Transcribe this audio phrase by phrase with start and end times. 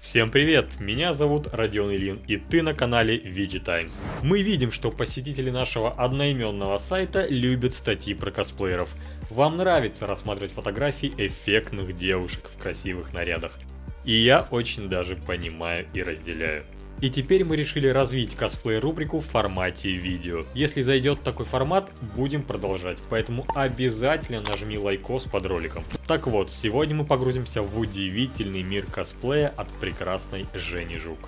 [0.00, 0.80] Всем привет!
[0.80, 4.00] Меня зовут Родион Ильин и ты на канале VG Times.
[4.22, 8.94] Мы видим, что посетители нашего одноименного сайта любят статьи про косплееров.
[9.28, 13.58] Вам нравится рассматривать фотографии эффектных девушек в красивых нарядах.
[14.06, 16.64] И я очень даже понимаю и разделяю.
[17.00, 20.44] И теперь мы решили развить косплей-рубрику в формате видео.
[20.52, 25.82] Если зайдет такой формат, будем продолжать, поэтому обязательно нажми лайкос под роликом.
[26.06, 31.18] Так вот, сегодня мы погрузимся в удивительный мир косплея от прекрасной Жени Жук.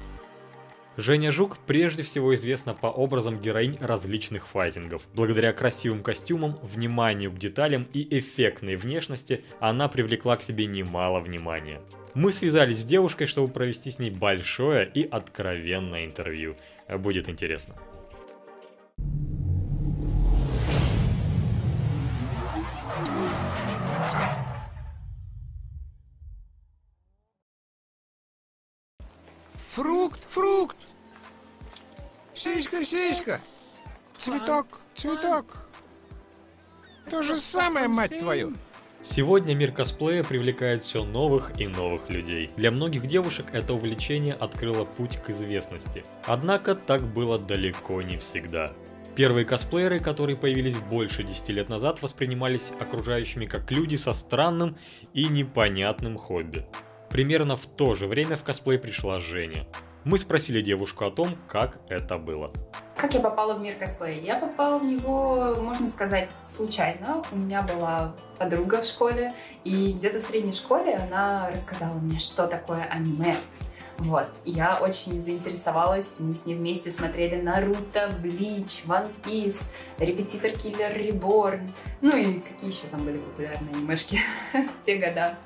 [0.99, 5.09] Женя Жук прежде всего известна по образам героинь различных файтингов.
[5.15, 11.81] Благодаря красивым костюмам, вниманию к деталям и эффектной внешности она привлекла к себе немало внимания.
[12.13, 16.57] Мы связались с девушкой, чтобы провести с ней большое и откровенное интервью.
[16.99, 17.75] Будет интересно.
[29.75, 30.77] Фрукт, фрукт.
[32.43, 33.41] Сиська, сиська.
[34.19, 35.69] Цветок, цветок.
[37.09, 38.55] То же самое, мать твою.
[39.01, 42.51] Сегодня мир косплея привлекает все новых и новых людей.
[42.57, 46.03] Для многих девушек это увлечение открыло путь к известности.
[46.27, 48.73] Однако так было далеко не всегда.
[49.15, 54.77] Первые косплееры, которые появились больше 10 лет назад, воспринимались окружающими как люди со странным
[55.15, 56.67] и непонятным хобби.
[57.09, 59.65] Примерно в то же время в косплей пришла Женя.
[60.05, 62.51] Мы спросили девушку о том, как это было.
[62.97, 64.21] Как я попала в мир косплея?
[64.21, 67.23] Я попала в него, можно сказать, случайно.
[67.31, 72.49] У меня была подруга в школе, и где-то в средней школе она рассказала мне, что
[72.49, 73.37] такое аниме.
[73.99, 74.27] Вот.
[74.45, 76.17] Я очень заинтересовалась.
[76.19, 81.73] Мы с ней вместе смотрели Наруто, Блич, One Piece, Репетитор Киллер Реборн.
[82.01, 84.19] Ну и какие еще там были популярные анимешки
[84.53, 85.37] в те года.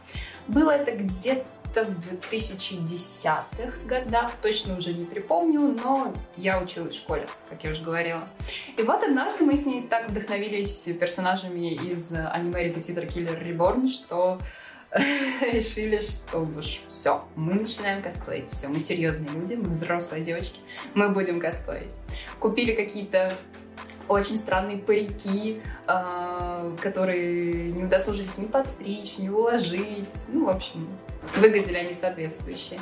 [0.48, 1.45] Было это где-то
[1.85, 7.83] в 2010-х годах, точно уже не припомню, но я училась в школе, как я уже
[7.83, 8.29] говорила.
[8.77, 14.41] И вот однажды мы с ней так вдохновились персонажами из аниме Репетитор Киллер Реборн, что
[15.53, 18.51] решили, что уж все, мы начинаем косплеить.
[18.51, 20.61] Все, мы серьезные люди, мы взрослые девочки,
[20.95, 21.92] мы будем косплеить.
[22.39, 23.33] Купили какие-то
[24.08, 30.27] очень странные парики, э, которые не удосужились ни подстричь, ни уложить.
[30.28, 30.89] Ну, в общем,
[31.36, 32.80] выглядели они соответствующие.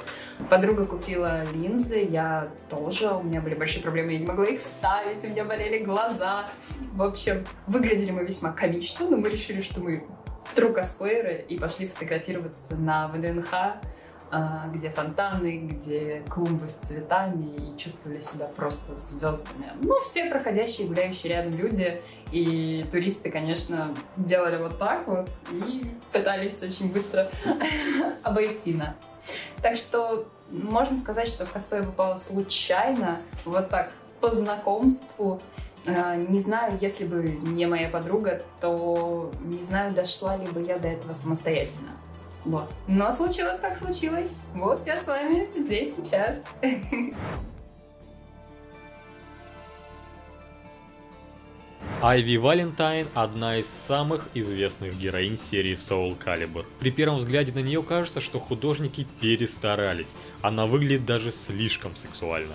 [0.50, 5.24] Подруга купила линзы, я тоже, у меня были большие проблемы, я не могла их ставить,
[5.24, 6.50] у меня болели глаза.
[6.92, 10.04] В общем, выглядели мы весьма комично, но мы решили, что мы
[10.54, 13.54] true косплееры и пошли фотографироваться на ВДНХ
[14.72, 19.72] где фонтаны, где клумбы с цветами, и чувствовали себя просто звездами.
[19.80, 22.02] Ну, все проходящие, гуляющие рядом люди
[22.32, 27.28] и туристы, конечно, делали вот так вот и пытались очень быстро
[28.22, 28.96] обойти нас.
[29.62, 35.40] Так что можно сказать, что в косплей попала случайно, вот так, по знакомству.
[35.86, 40.78] А, не знаю, если бы не моя подруга, то не знаю, дошла ли бы я
[40.78, 41.90] до этого самостоятельно.
[42.44, 42.70] Вот.
[42.86, 44.42] Но случилось, как случилось.
[44.54, 46.42] Вот я с вами здесь сейчас.
[52.02, 56.66] Айви Валентайн– одна из самых известных героинь серии Soul Calibur.
[56.78, 60.10] При первом взгляде на нее кажется, что художники перестарались.
[60.42, 62.52] Она выглядит даже слишком сексуально.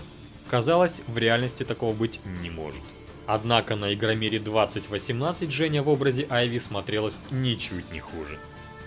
[0.52, 2.84] Казалось, в реальности такого быть не может.
[3.26, 8.38] Однако на Игромире 2018 Женя в образе Айви смотрелась ничуть не хуже.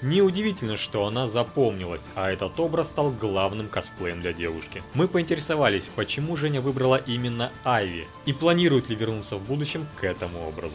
[0.03, 4.83] Неудивительно, что она запомнилась, а этот образ стал главным косплеем для девушки.
[4.95, 10.49] Мы поинтересовались, почему Женя выбрала именно Айви, и планирует ли вернуться в будущем к этому
[10.49, 10.75] образу.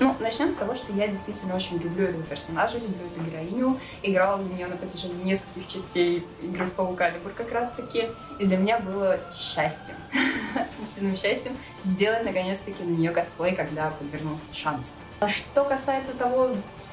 [0.00, 3.80] Ну, начнем с того, что я действительно очень люблю этого персонажа, люблю эту героиню.
[4.02, 8.08] Играла за нее на протяжении нескольких частей игры Soul Calibur как раз-таки.
[8.38, 9.96] И для меня было счастьем,
[10.82, 14.94] истинным счастьем, сделать наконец-таки на нее косплей, когда подвернулся шанс.
[15.18, 16.50] А что касается того,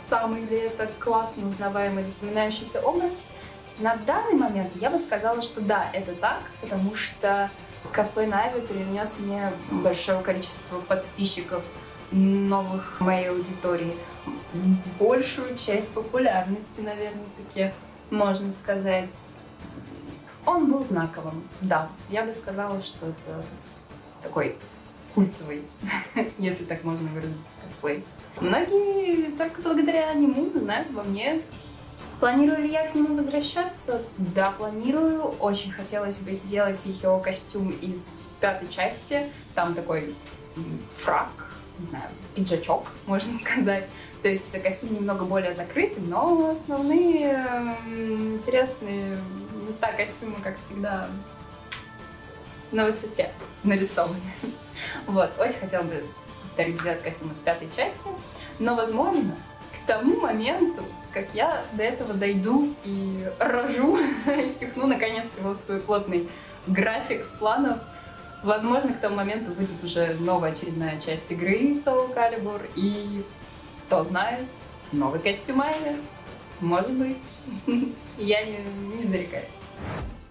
[0.10, 3.22] самый ли это классный, узнаваемый, запоминающийся образ,
[3.78, 7.52] на данный момент я бы сказала, что да, это так, потому что
[7.92, 11.64] косплей Найвы перенес мне большое количество подписчиков
[12.12, 13.96] новых моей аудитории,
[15.00, 17.72] большую часть популярности, наверное, таки
[18.10, 19.12] можно сказать.
[20.46, 21.90] Он был знаковым, да.
[22.10, 23.44] Я бы сказала, что это
[24.22, 24.56] такой
[25.16, 25.64] культовый,
[26.38, 28.06] если так можно выразиться, косплей.
[28.40, 31.42] Многие только благодаря нему знают во мне.
[32.20, 34.02] Планирую ли я к нему возвращаться?
[34.18, 35.22] Да, планирую.
[35.40, 39.24] Очень хотелось бы сделать ее костюм из пятой части.
[39.54, 40.16] Там такой
[40.94, 41.30] фрак,
[41.80, 42.06] не знаю,
[42.36, 43.86] пиджачок, можно сказать.
[44.22, 47.76] То есть костюм немного более закрытый, но основные
[48.34, 49.18] интересные
[49.68, 51.08] места костюма, как всегда,
[52.72, 53.32] на высоте
[53.64, 54.20] нарисованы.
[55.08, 56.04] Вот, очень хотела бы,
[56.44, 58.10] повторюсь, сделать костюм из пятой части,
[58.60, 59.36] но, возможно,
[59.72, 60.84] к тому моменту,
[61.14, 63.98] как я до этого дойду и рожу,
[64.28, 66.30] и впихну, наконец, его в свой плотный
[66.68, 67.80] график планов,
[68.44, 73.24] возможно, к тому моменту будет уже новая очередная часть игры Soul Calibur, и,
[73.86, 74.46] кто знает,
[74.92, 75.96] новый костюмайнер,
[76.60, 77.18] может быть,
[78.18, 78.60] я не,
[78.96, 79.46] не зарекаюсь.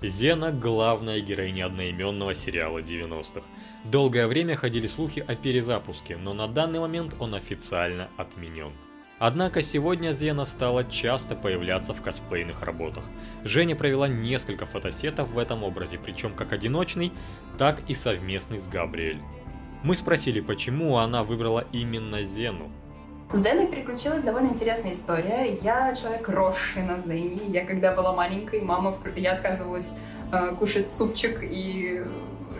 [0.02, 3.42] Зена– главная героиня одноименного сериала 90-х.
[3.84, 8.72] Долгое время ходили слухи о перезапуске, но на данный момент он официально отменен.
[9.18, 13.04] Однако сегодня Зена стала часто появляться в косплейных работах.
[13.44, 17.12] Женя провела несколько фотосетов в этом образе, причем как одиночный,
[17.56, 19.22] так и совместный с Габриэль.
[19.84, 22.70] Мы спросили, почему она выбрала именно Зену.
[23.32, 25.54] С Зеной приключилась довольно интересная история.
[25.62, 27.46] Я человек росший на Зене.
[27.48, 29.94] Я когда была маленькой, мама, я отказывалась
[30.32, 32.02] э, кушать супчик и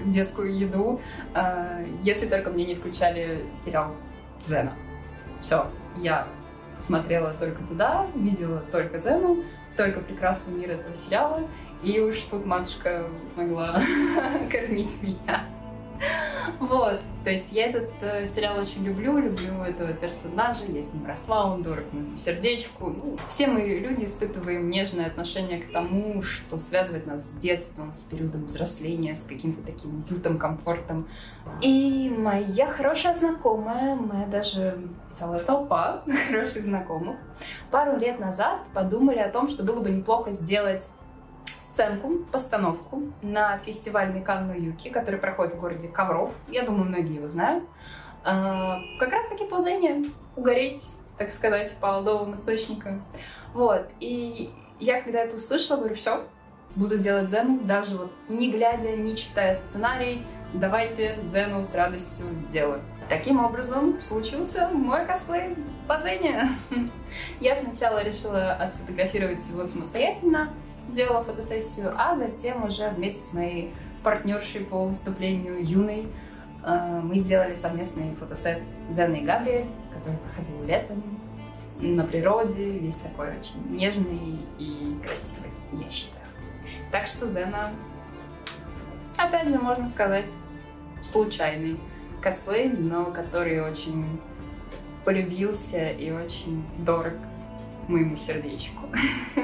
[0.06, 1.00] детскую еду,
[1.34, 3.94] э, если только мне не включали сериал
[4.44, 4.72] Зена.
[5.40, 5.66] Все,
[5.96, 6.26] я
[6.80, 9.44] смотрела только туда, видела только Зену,
[9.76, 11.42] только прекрасный мир этого сериала,
[11.82, 13.06] и уж тут матушка
[13.36, 13.78] могла
[14.50, 15.44] кормить меня.
[16.60, 21.06] Вот, то есть я этот э, сериал очень люблю, люблю этого персонажа, я с ним
[21.06, 22.90] росла, он дорог моему сердечку.
[22.90, 28.00] Ну, все мы люди испытываем нежное отношение к тому, что связывает нас с детством, с
[28.00, 31.08] периодом взросления, с каким-то таким уютом, комфортом.
[31.60, 34.78] И моя хорошая знакомая, моя даже
[35.12, 37.16] целая толпа хороших знакомых,
[37.70, 40.90] пару лет назад подумали о том, что было бы неплохо сделать
[41.74, 46.32] сценку, постановку на фестиваль Микан Юки, который проходит в городе Ковров.
[46.48, 47.64] Я думаю, многие его знают.
[48.22, 50.04] А, как раз таки ползание,
[50.36, 53.04] угореть, так сказать, по алдовым источникам.
[53.52, 53.88] Вот.
[53.98, 56.24] И я, когда это услышала, говорю, все,
[56.76, 60.24] буду делать Зену, даже вот не глядя, не читая сценарий,
[60.54, 62.82] давайте Зену с радостью сделаю.
[63.08, 65.56] Таким образом случился мой косплей
[65.86, 66.50] по Зене.
[67.40, 70.50] Я сначала решила отфотографировать его самостоятельно,
[70.88, 76.08] сделала фотосессию, а затем уже вместе с моей партнершей по выступлению Юной
[76.64, 81.02] э, мы сделали совместный фотосет Зены и Габриэль, который проходил летом
[81.80, 86.24] на природе, весь такой очень нежный и красивый, я считаю.
[86.90, 87.72] Так что Зена,
[89.16, 90.30] опять же, можно сказать,
[91.02, 91.78] случайный
[92.22, 94.20] косплей, но который очень
[95.04, 97.14] полюбился и очень дорог
[97.88, 98.82] моему сердечку.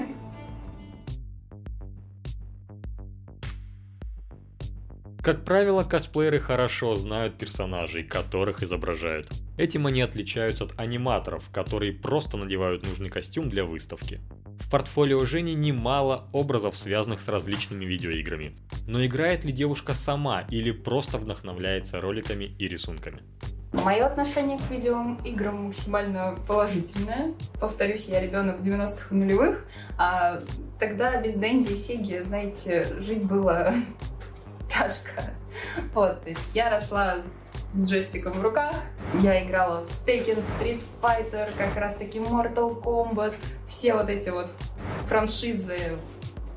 [5.23, 9.29] Как правило, косплееры хорошо знают персонажей, которых изображают.
[9.59, 14.19] Этим они отличаются от аниматоров, которые просто надевают нужный костюм для выставки.
[14.59, 18.57] В портфолио Жени немало образов, связанных с различными видеоиграми.
[18.89, 23.21] Но играет ли девушка сама или просто вдохновляется роликами и рисунками?
[23.73, 27.35] Мое отношение к видеоиграм максимально положительное.
[27.61, 29.67] Повторюсь, я ребенок 90-х и нулевых,
[29.99, 30.41] а
[30.79, 33.75] тогда без Дэнди и Сеги, знаете, жить было
[34.71, 35.35] тяжко.
[35.93, 37.19] Вот, то есть я росла
[37.73, 38.75] с джойстиком в руках.
[39.21, 43.35] Я играла в Tekken, Street Fighter, как раз таки Mortal Kombat.
[43.67, 44.51] Все вот эти вот
[45.07, 45.99] франшизы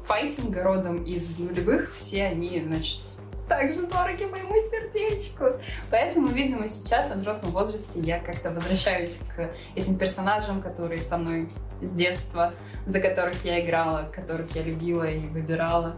[0.06, 3.02] файтинга родом из нулевых, все они, значит,
[3.48, 5.46] также дороги моему сердечку.
[5.90, 11.50] Поэтому, видимо, сейчас, в взрослом возрасте, я как-то возвращаюсь к этим персонажам, которые со мной
[11.82, 12.54] с детства,
[12.86, 15.96] за которых я играла, которых я любила и выбирала.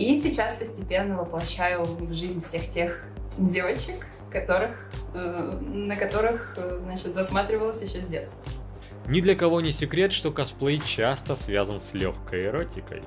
[0.00, 3.04] И сейчас постепенно воплощаю в жизнь всех тех
[3.36, 4.70] девочек, которых,
[5.12, 8.42] э, на которых э, значит, засматривалась еще с детства.
[9.08, 13.02] Ни для кого не секрет, что косплей часто связан с легкой эротикой.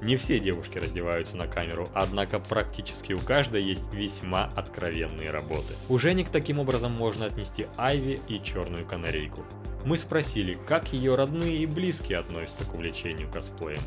[0.00, 5.74] Не все девушки раздеваются на камеру, однако практически у каждой есть весьма откровенные работы.
[5.90, 9.44] У Женек таким образом можно отнести Айви и Черную Канарейку.
[9.84, 13.82] Мы спросили, как ее родные и близкие относятся к увлечению косплеем.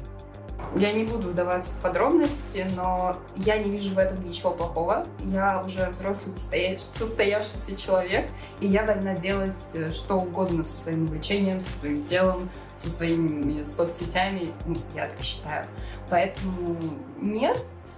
[0.75, 5.05] Я не буду вдаваться в подробности, но я не вижу в этом ничего плохого.
[5.25, 8.29] Я уже взрослый состоявшийся человек,
[8.61, 13.63] и я вольна делать э, что угодно со своим увлечением, со своим телом, со своими
[13.63, 14.53] соцсетями.
[14.65, 15.65] Ну, я так считаю.
[16.09, 16.77] Поэтому
[17.19, 17.57] нет,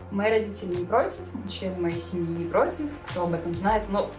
[0.09, 4.09] мои родители не против, члены моей семьи не против, кто об этом знает, но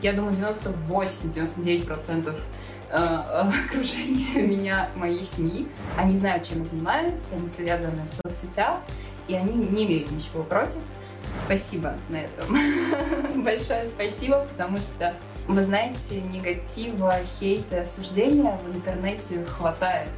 [0.00, 2.38] я думаю, 98-99% Э,
[3.66, 5.66] окружение меня, моей семьи.
[5.96, 8.78] Они знают, чем я занимаюсь, они следят за мной в соцсетях,
[9.28, 10.80] и они не имеют ничего против.
[11.44, 13.42] Спасибо на этом.
[13.44, 15.14] Большое спасибо, потому что,
[15.46, 20.10] вы знаете, негатива, хейта, осуждения в интернете хватает.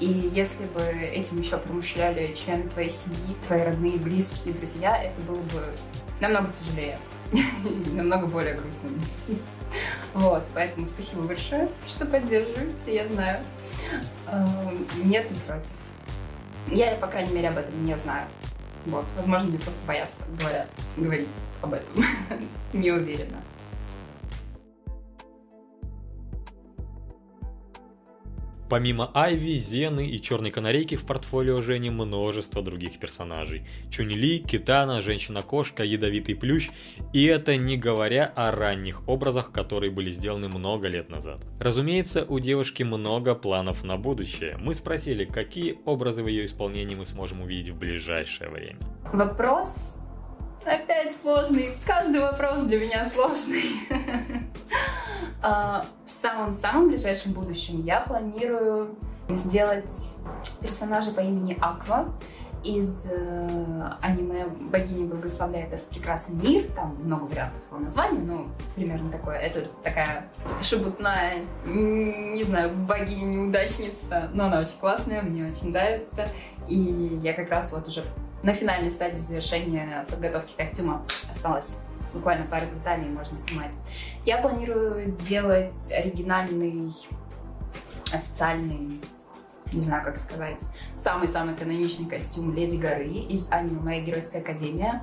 [0.00, 5.40] И если бы этим еще промышляли члены твоей семьи, твои родные, близкие, друзья, это было
[5.40, 5.64] бы
[6.20, 6.98] намного тяжелее,
[7.92, 9.00] намного более грустным.
[10.14, 13.44] Вот, поэтому спасибо большое, что поддерживаете, я знаю.
[14.28, 15.72] Эм, нет, не против.
[16.68, 18.26] Я, по крайней мере, об этом не знаю.
[18.86, 21.28] Вот, возможно, мне просто боятся, говорят, говорить
[21.60, 22.04] об этом.
[22.72, 23.42] не уверена.
[28.68, 33.64] Помимо Айви, Зены и Черной Канарейки в портфолио Жени множество других персонажей.
[33.90, 36.70] Чунили, Китана, Женщина-кошка, Ядовитый плющ.
[37.12, 41.38] И это не говоря о ранних образах, которые были сделаны много лет назад.
[41.60, 44.56] Разумеется, у девушки много планов на будущее.
[44.58, 48.78] Мы спросили, какие образы в ее исполнении мы сможем увидеть в ближайшее время.
[49.12, 49.76] Вопрос
[50.64, 51.78] опять сложный.
[51.86, 53.64] Каждый вопрос для меня сложный.
[55.42, 58.96] А, в самом-самом ближайшем будущем я планирую
[59.28, 59.92] сделать
[60.60, 62.08] персонажа по имени Аква
[62.64, 66.66] из э, аниме «Богиня благословляет этот прекрасный мир».
[66.74, 69.36] Там много вариантов по названию, но примерно такое.
[69.36, 70.26] Это такая
[70.60, 76.28] шебутная, не знаю, богиня-неудачница, но она очень классная, мне очень нравится.
[76.66, 78.02] И я как раз вот уже
[78.42, 81.78] на финальной стадии завершения подготовки костюма осталось
[82.16, 83.72] буквально пару деталей можно снимать.
[84.24, 86.92] Я планирую сделать оригинальный,
[88.12, 89.00] официальный,
[89.72, 90.60] не знаю, как сказать,
[90.96, 95.02] самый-самый каноничный костюм Леди Горы из аниме «Моя геройская академия»,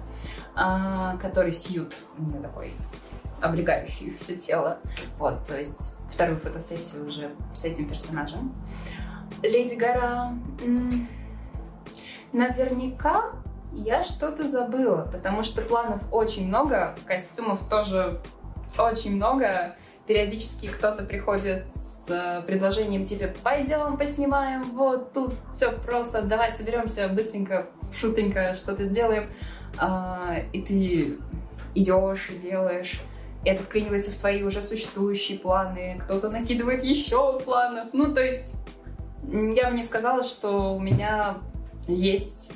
[0.56, 2.74] а, который сьют, у нее такой
[3.42, 4.80] облегающий все тело.
[5.18, 8.54] Вот, то есть вторую фотосессию уже с этим персонажем.
[9.42, 10.34] Леди Гора...
[12.32, 13.34] Наверняка
[13.76, 18.22] я что-то забыла, потому что планов очень много, костюмов тоже
[18.78, 19.76] очень много.
[20.08, 27.08] Периодически кто-то приходит с э, предложением типа «пойдем поснимаем, вот тут все просто, давай соберемся
[27.08, 29.30] быстренько, шустренько что-то сделаем».
[29.80, 31.18] А, и ты
[31.74, 33.02] идешь и делаешь
[33.46, 37.90] это вклинивается в твои уже существующие планы, кто-то накидывает еще планов.
[37.92, 38.56] Ну, то есть,
[39.24, 41.38] я бы не сказала, что у меня
[41.88, 42.52] есть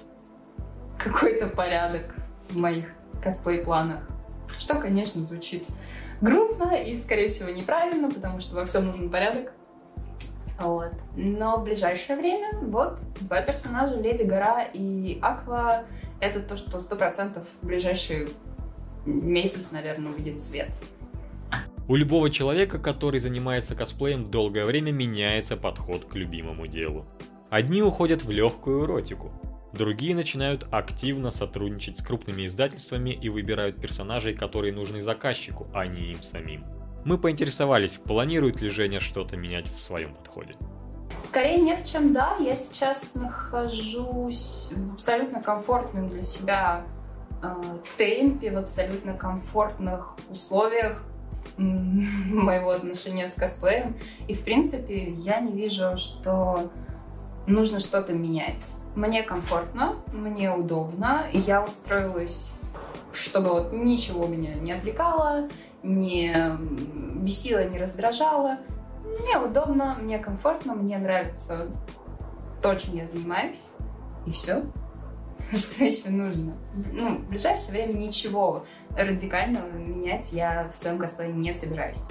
[0.97, 2.15] какой-то порядок
[2.49, 2.85] в моих
[3.21, 4.01] косплей-планах.
[4.57, 5.65] Что, конечно, звучит
[6.21, 9.53] грустно и, скорее всего, неправильно, потому что во всем нужен порядок.
[10.59, 10.91] Вот.
[11.15, 15.83] Но в ближайшее время вот два персонажа, Леди Гора и Аква,
[16.19, 18.29] это то, что сто процентов в ближайший
[19.05, 20.69] месяц, наверное, увидит свет.
[21.87, 27.05] У любого человека, который занимается косплеем, долгое время меняется подход к любимому делу.
[27.49, 29.31] Одни уходят в легкую эротику,
[29.73, 36.11] Другие начинают активно сотрудничать с крупными издательствами и выбирают персонажей, которые нужны заказчику, а не
[36.11, 36.63] им самим.
[37.03, 40.55] Мы поинтересовались, планирует ли Женя что-то менять в своем подходе.
[41.23, 42.37] Скорее нет, чем да.
[42.39, 46.85] Я сейчас нахожусь в абсолютно комфортном для себя
[47.43, 47.47] э,
[47.97, 51.03] темпе, в абсолютно комфортных условиях
[51.57, 53.97] моего отношения с косплеем.
[54.27, 56.71] И, в принципе, я не вижу, что
[57.47, 58.75] нужно что-то менять.
[58.95, 62.51] Мне комфортно, мне удобно, и я устроилась,
[63.13, 65.47] чтобы вот ничего меня не отвлекало,
[65.81, 66.35] не
[67.15, 68.57] бесило, не раздражало.
[69.03, 71.67] Мне удобно, мне комфортно, мне нравится
[72.61, 73.63] то, чем я занимаюсь,
[74.25, 74.63] и все.
[75.55, 76.57] Что еще нужно?
[76.91, 78.65] Ну, в ближайшее время ничего
[78.97, 82.03] радикального менять я в своем косплее не собираюсь.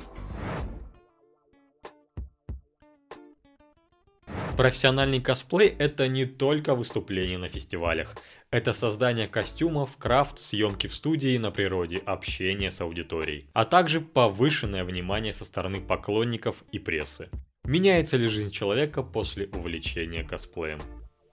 [4.56, 8.16] Профессиональный косплей– это не только выступление на фестивалях.
[8.50, 13.50] Это создание костюмов, крафт, съемки в студии, на природе, общение с аудиторией.
[13.52, 17.28] А также повышенное внимание со стороны поклонников и прессы.
[17.64, 20.80] Меняется ли жизнь человека после увлечения косплеем?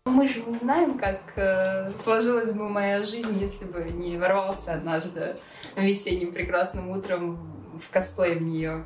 [0.03, 5.37] Мы же не знаем, как э, сложилась бы моя жизнь, если бы не ворвался однажды
[5.77, 8.83] весенним прекрасным утром в косплей в нее.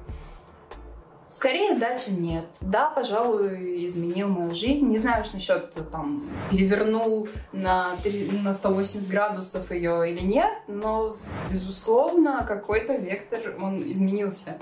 [1.30, 2.46] Скорее да, чем нет.
[2.62, 4.88] Да, пожалуй, изменил мою жизнь.
[4.88, 11.18] Не знаю уж насчет там перевернул на, 3, на 180 градусов ее или нет, но,
[11.52, 14.58] безусловно, какой-то вектор он изменился.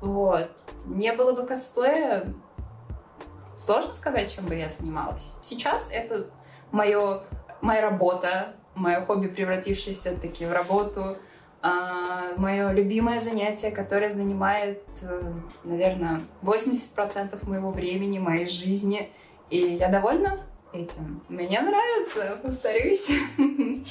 [0.00, 0.50] Вот.
[0.86, 2.32] Не было бы косплея,
[3.58, 5.34] сложно сказать, чем бы я занималась.
[5.42, 6.30] Сейчас это
[6.70, 7.22] мое,
[7.60, 11.18] моя работа, мое хобби, превратившееся таки в работу—
[11.62, 15.32] мое любимое занятие, которое занимает, э,
[15.64, 19.10] наверное, 80% моего времени, моей жизни.
[19.50, 20.38] И я довольна
[20.72, 21.20] этим.
[21.28, 23.10] Мне нравится, повторюсь.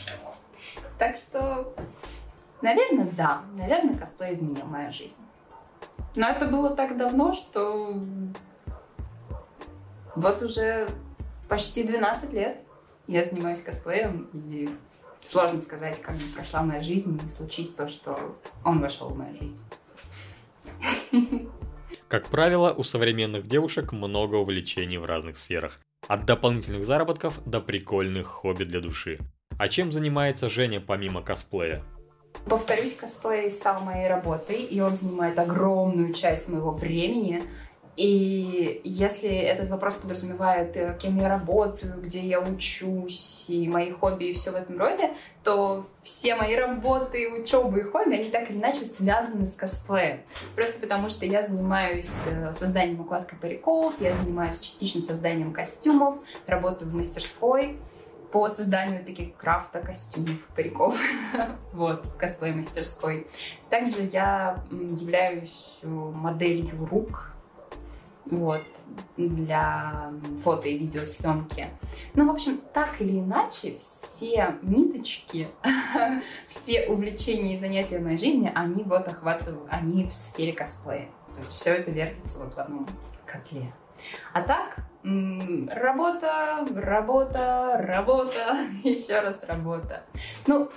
[0.97, 1.75] Так что,
[2.63, 3.41] наверное, да.
[3.53, 5.15] Наверное, косплей изменил мою жизнь.
[6.15, 7.93] Но это было так давно, что
[10.15, 10.89] Вот уже
[11.47, 12.57] почти 12 лет
[13.05, 14.67] я занимаюсь косплеем, и
[15.27, 19.37] сложно сказать, как бы прошла моя жизнь, не случись то, что он вошел в мою
[19.37, 19.59] жизнь.
[22.07, 25.77] Как правило, у современных девушек много увлечений в разных сферах.
[26.07, 29.19] От дополнительных заработков до прикольных хобби для души.
[29.59, 31.83] А чем занимается Женя помимо косплея?
[32.45, 37.43] Повторюсь, косплей стал моей работой, и он занимает огромную часть моего времени.
[37.97, 44.25] И если этот вопрос подразумевает, э, кем я работаю, где я учусь, и мои хобби,
[44.25, 45.13] и все в этом роде,
[45.43, 50.19] то все мои работы, учебы и хобби, они так или иначе связаны с косплеем.
[50.55, 56.91] Просто потому, что я занимаюсь э, созданием укладкой париков, я занимаюсь частично созданием костюмов, работаю
[56.91, 57.79] в мастерской,
[58.31, 60.95] по созданию таких крафта костюмов, париков,
[61.73, 63.25] вот, косплей-мастерской.
[63.71, 67.31] Также я являюсь э, моделью рук
[68.31, 68.63] вот,
[69.17, 70.11] для
[70.43, 71.69] фото и видеосъемки.
[72.13, 75.49] Ну, в общем, так или иначе, все ниточки,
[76.47, 81.09] все увлечения и занятия в моей жизни, они вот охватывают, они в сфере косплея.
[81.35, 82.87] То есть все это вертится вот в одном
[83.25, 83.73] котле.
[84.33, 90.03] А так, работа, работа, работа, еще раз работа.
[90.45, 90.69] Ну,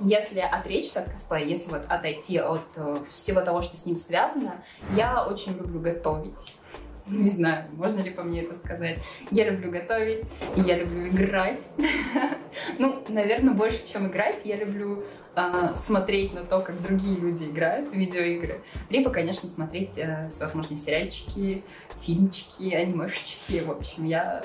[0.00, 4.62] если отречься от косплея, если вот отойти от э, всего того, что с ним связано,
[4.94, 6.56] я очень люблю готовить.
[7.10, 8.98] Не знаю, можно ли по мне это сказать.
[9.30, 11.62] Я люблю готовить, я люблю играть.
[12.78, 15.04] Ну, наверное, больше, чем играть, я люблю
[15.36, 18.62] э, смотреть на то, как другие люди играют в видеоигры.
[18.90, 21.62] Либо, конечно, смотреть э, всевозможные сериальчики,
[22.00, 23.62] фильмчики, анимешечки.
[23.64, 24.42] В общем, я,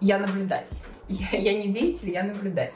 [0.00, 0.84] я наблюдатель.
[1.08, 2.72] Я, я не деятель, я наблюдатель.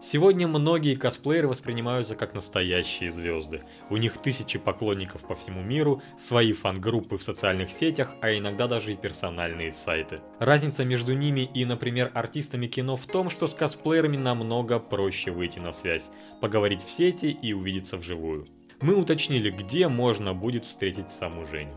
[0.00, 3.62] Сегодня многие косплееры воспринимаются как настоящие звезды.
[3.90, 8.92] У них тысячи поклонников по всему миру, свои фан-группы в социальных сетях, а иногда даже
[8.92, 10.20] и персональные сайты.
[10.38, 15.58] Разница между ними и, например, артистами кино в том, что с косплеерами намного проще выйти
[15.58, 18.46] на связь, поговорить в сети и увидеться вживую.
[18.80, 21.74] Мы уточнили, где можно будет встретить саму Женю.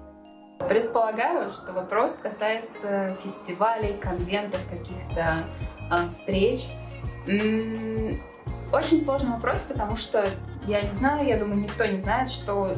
[0.69, 5.47] Предполагаю, что вопрос касается фестивалей, конвентов, каких-то
[5.89, 6.67] э, встреч.
[7.25, 10.27] Очень сложный вопрос, потому что
[10.65, 12.75] я не знаю, я думаю, никто не знает, что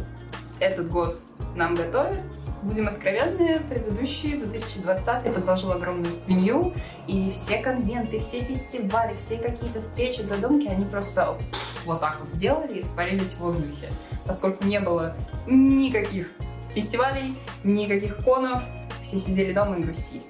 [0.59, 1.19] этот год
[1.55, 2.19] нам готовит.
[2.63, 6.73] Будем откровенны, предыдущий, 2020, предложил огромную свинью,
[7.07, 11.37] и все конвенты, все фестивали, все какие-то встречи, задумки, они просто
[11.85, 13.89] вот так вот сделали и испарились в воздухе,
[14.25, 15.13] поскольку не было
[15.45, 16.31] никаких
[16.73, 18.63] фестивалей, никаких конов,
[19.01, 20.23] все сидели дома и грустили.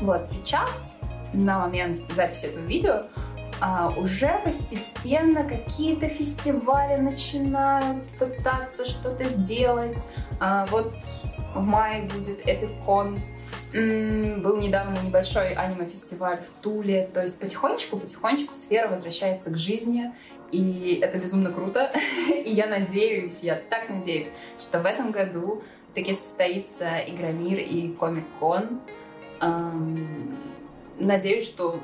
[0.00, 0.92] Вот сейчас,
[1.32, 3.04] на момент записи этого видео,
[3.66, 10.06] а, уже постепенно какие-то фестивали начинают пытаться что-то сделать.
[10.38, 10.92] А, вот
[11.54, 13.18] в мае будет Эпикон.
[13.72, 17.08] Был недавно небольшой аниме-фестиваль в Туле.
[17.14, 20.12] То есть потихонечку-потихонечку сфера возвращается к жизни.
[20.52, 21.90] И это безумно круто.
[22.44, 25.62] И я надеюсь, я так надеюсь, что в этом году
[25.94, 28.82] таки состоится Игромир и Комик-кон.
[30.98, 31.80] Надеюсь, что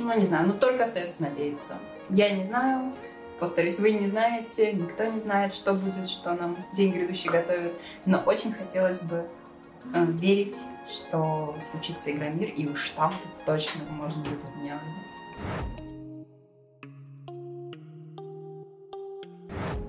[0.00, 1.78] ну, не знаю, ну только остается надеяться.
[2.08, 2.92] Я не знаю,
[3.38, 7.72] повторюсь, вы не знаете, никто не знает, что будет, что нам день грядущий готовит.
[8.06, 9.26] Но очень хотелось бы
[9.94, 10.56] э, верить,
[10.88, 13.12] что случится Игромир, и уж там
[13.46, 15.10] точно можно будет от меня увидеть.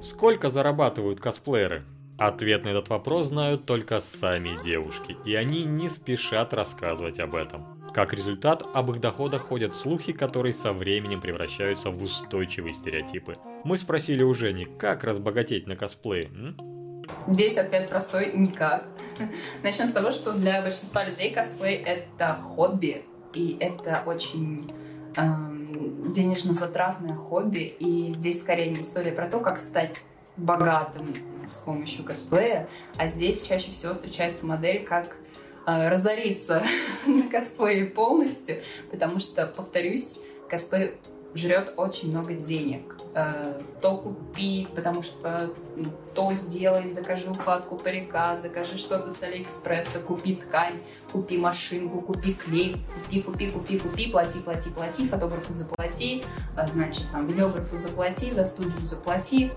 [0.01, 1.83] Сколько зарабатывают косплееры?
[2.17, 7.80] Ответ на этот вопрос знают только сами девушки, и они не спешат рассказывать об этом.
[7.93, 13.35] Как результат, об их доходах ходят слухи, которые со временем превращаются в устойчивые стереотипы.
[13.65, 16.27] Мы спросили у Жени, как разбогатеть на косплее?
[16.27, 16.55] М?
[17.27, 18.87] Здесь ответ простой– никак.
[19.61, 24.69] Начнем с того, что для большинства людей косплей– это хобби, и это очень
[25.17, 30.05] эм, денежно-затратное хобби, и здесь скорее не история про то, как стать
[30.37, 31.13] богатым
[31.49, 35.17] с помощью косплея, а здесь чаще всего встречается модель как
[35.65, 36.63] разориться
[37.05, 40.17] на косплее полностью, потому что, повторюсь,
[40.49, 40.95] косплей
[41.33, 42.95] жрет очень много денег.
[43.13, 45.53] Э, то купи, потому что
[46.13, 52.77] то сделай, закажи укладку парика, закажи что-то с Алиэкспресса, купи ткань, купи машинку, купи клей,
[53.05, 56.23] купи, купи, купи, купи, плати, плати, плати, фотографу заплати,
[56.57, 59.51] э, значит, там, видеографу заплати, за студию заплати.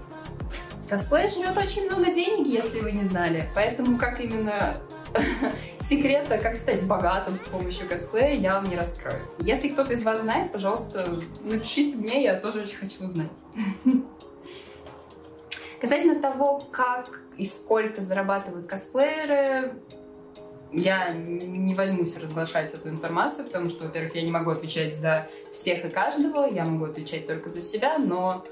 [0.88, 4.76] Косплей жрет очень много денег, если вы не знали, поэтому как именно
[5.80, 9.20] секрета, как стать богатым с помощью косплея, я вам не раскрою.
[9.38, 11.06] Если кто-то из вас знает, пожалуйста,
[11.42, 13.30] напишите мне, я тоже очень хочу узнать.
[15.80, 19.74] Касательно того, как и сколько зарабатывают косплееры,
[20.74, 25.84] я не возьмусь разглашать эту информацию, потому что, во-первых, я не могу отвечать за всех
[25.84, 28.44] и каждого, я могу отвечать только за себя, но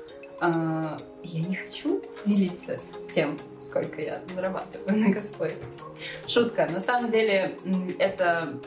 [0.42, 2.78] э, я не хочу делиться
[3.14, 5.57] тем, сколько я зарабатываю на косплее.
[6.26, 6.68] Шутка.
[6.70, 7.59] На самом деле,
[7.98, 8.59] это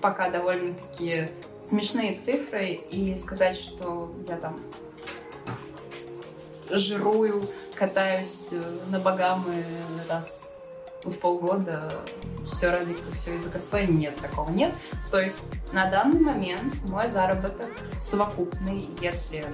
[0.00, 1.28] пока довольно-таки
[1.60, 4.56] смешные цифры, и сказать, что я там
[6.70, 9.64] жирую, катаюсь э, на богамы
[10.08, 10.42] раз
[11.04, 11.92] в полгода,
[12.50, 14.72] все ради все из-за косплея, нет, такого нет.
[15.10, 15.36] То есть
[15.72, 19.44] на данный момент мой заработок совокупный, если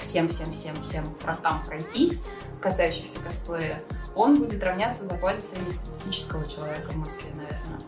[0.00, 2.22] всем-всем-всем-всем фронтам пройтись,
[2.60, 3.82] касающихся косплея,
[4.14, 7.78] он будет равняться зарплате среднестатистического человека в Москве, наверное.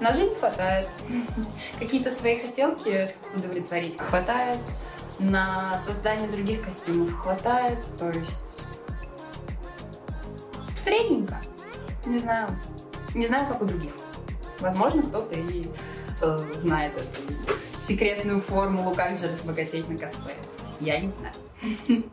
[0.00, 0.88] На жизнь хватает.
[1.78, 4.58] Какие-то свои хотелки удовлетворить хватает.
[5.18, 7.78] На создание других костюмов хватает.
[7.98, 8.64] То есть
[10.76, 11.40] средненько.
[12.06, 12.48] Не знаю.
[13.14, 13.92] Не знаю, как у других.
[14.60, 15.66] Возможно, кто-то и
[16.22, 20.36] э, знает эту секретную формулу, как же разбогатеть на косплее.
[20.82, 22.04] Я не знаю.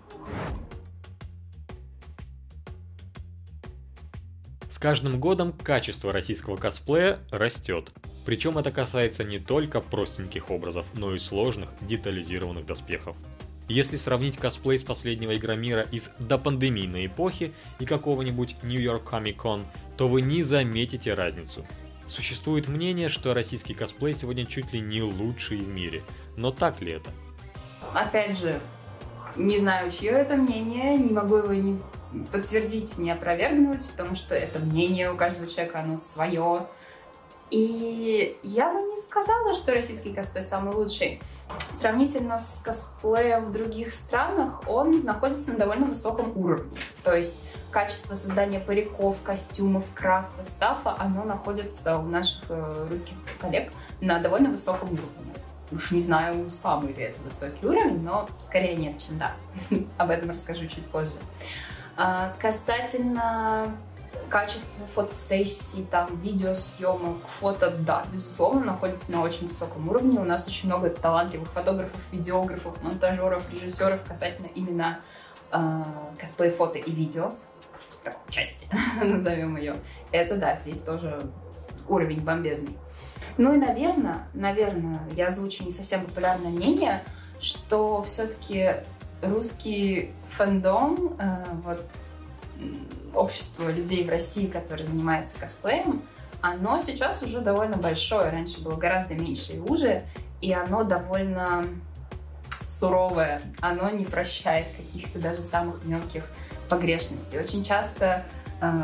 [4.69, 7.91] С каждым годом качество российского косплея растет.
[8.25, 13.17] Причем это касается не только простеньких образов, но и сложных, детализированных доспехов.
[13.67, 19.65] Если сравнить косплей с последнего Игромира из допандемийной эпохи и какого-нибудь Comic Con,
[19.97, 21.65] то вы не заметите разницу.
[22.07, 26.03] Существует мнение, что российский косплей сегодня чуть ли не лучший в мире.
[26.37, 27.11] Но так ли это?
[27.93, 28.59] Опять же,
[29.35, 31.79] не знаю, чье это мнение, не могу его ни
[32.31, 36.67] подтвердить, ни опровергнуть, потому что это мнение у каждого человека, оно свое.
[37.51, 41.19] И я бы не сказала, что российский косплей самый лучший.
[41.79, 46.77] Сравнительно с косплеем в других странах, он находится на довольно высоком уровне.
[47.03, 53.71] То есть качество создания париков, костюмов, крафта, стафа, оно находится у наших э, русских коллег
[53.99, 55.33] на довольно высоком уровне.
[55.71, 59.33] Уж не знаю, самый ли это высокий уровень, но скорее нет, чем да.
[59.97, 61.13] Об этом расскажу чуть позже.
[61.95, 63.71] А, касательно
[64.29, 70.19] качество фотосессий, там, видеосъемок, фото, да, безусловно, находится на очень высоком уровне.
[70.19, 74.99] У нас очень много талантливых фотографов, видеографов, монтажеров, режиссеров касательно именно
[75.51, 75.83] э,
[76.19, 77.31] косплей, фото и видео.
[78.03, 78.67] Такой части,
[79.03, 79.75] назовем ее.
[80.11, 81.19] Это, да, здесь тоже
[81.87, 82.77] уровень бомбезный.
[83.39, 87.01] Ну и, наверное, наверное, я озвучу не совсем популярное мнение,
[87.39, 88.83] что все-таки
[89.21, 91.85] русский фэндом, э, вот
[93.15, 96.01] общество людей в России, которые занимаются косплеем,
[96.41, 98.29] оно сейчас уже довольно большое.
[98.29, 100.03] Раньше было гораздо меньше и уже,
[100.41, 101.63] и оно довольно
[102.67, 103.41] суровое.
[103.61, 106.25] Оно не прощает каких-то даже самых мелких
[106.67, 107.39] погрешностей.
[107.39, 108.25] Очень часто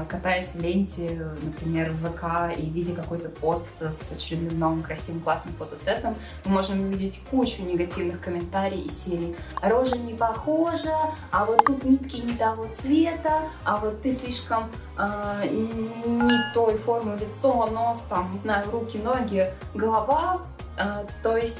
[0.09, 5.53] катаясь в ленте, например, в ВК и видя какой-то пост с очередным новым красивым классным
[5.55, 10.95] фотосетом, мы можем увидеть кучу негативных комментариев из серии «Рожа не похожа»,
[11.31, 17.17] «А вот тут нитки не того цвета», «А вот ты слишком э, не той формы
[17.17, 20.41] лицо, нос, там, не знаю, руки, ноги, голова».
[20.77, 21.59] Э, то есть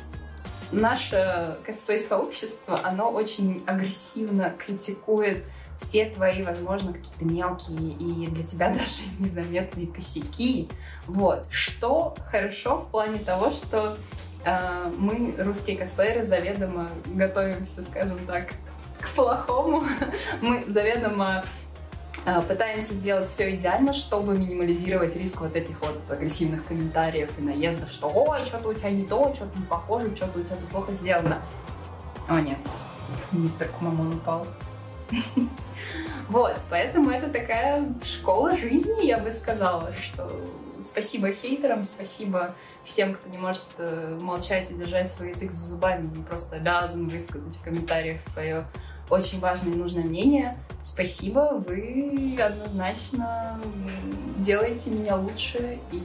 [0.72, 5.44] наше косплей-сообщество, оно очень агрессивно критикует
[5.78, 10.70] все твои, возможно, какие-то мелкие и для тебя даже незаметные косяки.
[11.08, 11.46] Вот.
[11.50, 13.98] Что хорошо в плане того, что
[14.46, 18.50] э, мы, русские косплееры, заведомо готовимся, скажем так,
[19.00, 19.84] к плохому.
[20.42, 21.44] мы заведомо
[22.26, 27.92] э, пытаемся сделать все идеально, чтобы минимализировать риск вот этих вот агрессивных комментариев и наездов,
[27.92, 30.94] что «Ой, что-то у тебя не то, что-то не похоже, что-то у тебя тут плохо
[30.94, 31.42] сделано».
[32.28, 32.58] О, нет,
[33.32, 34.48] мистер Кумамон упал.
[36.28, 40.28] Вот, поэтому это такая школа жизни, я бы сказала, что
[40.84, 46.12] спасибо хейтерам, спасибо всем, кто не может э, молчать и держать свой язык за зубами
[46.16, 48.66] и просто обязан высказать в комментариях свое
[49.10, 50.58] очень важное и нужное мнение.
[50.84, 53.60] Спасибо, вы однозначно
[54.38, 56.04] делаете меня лучше и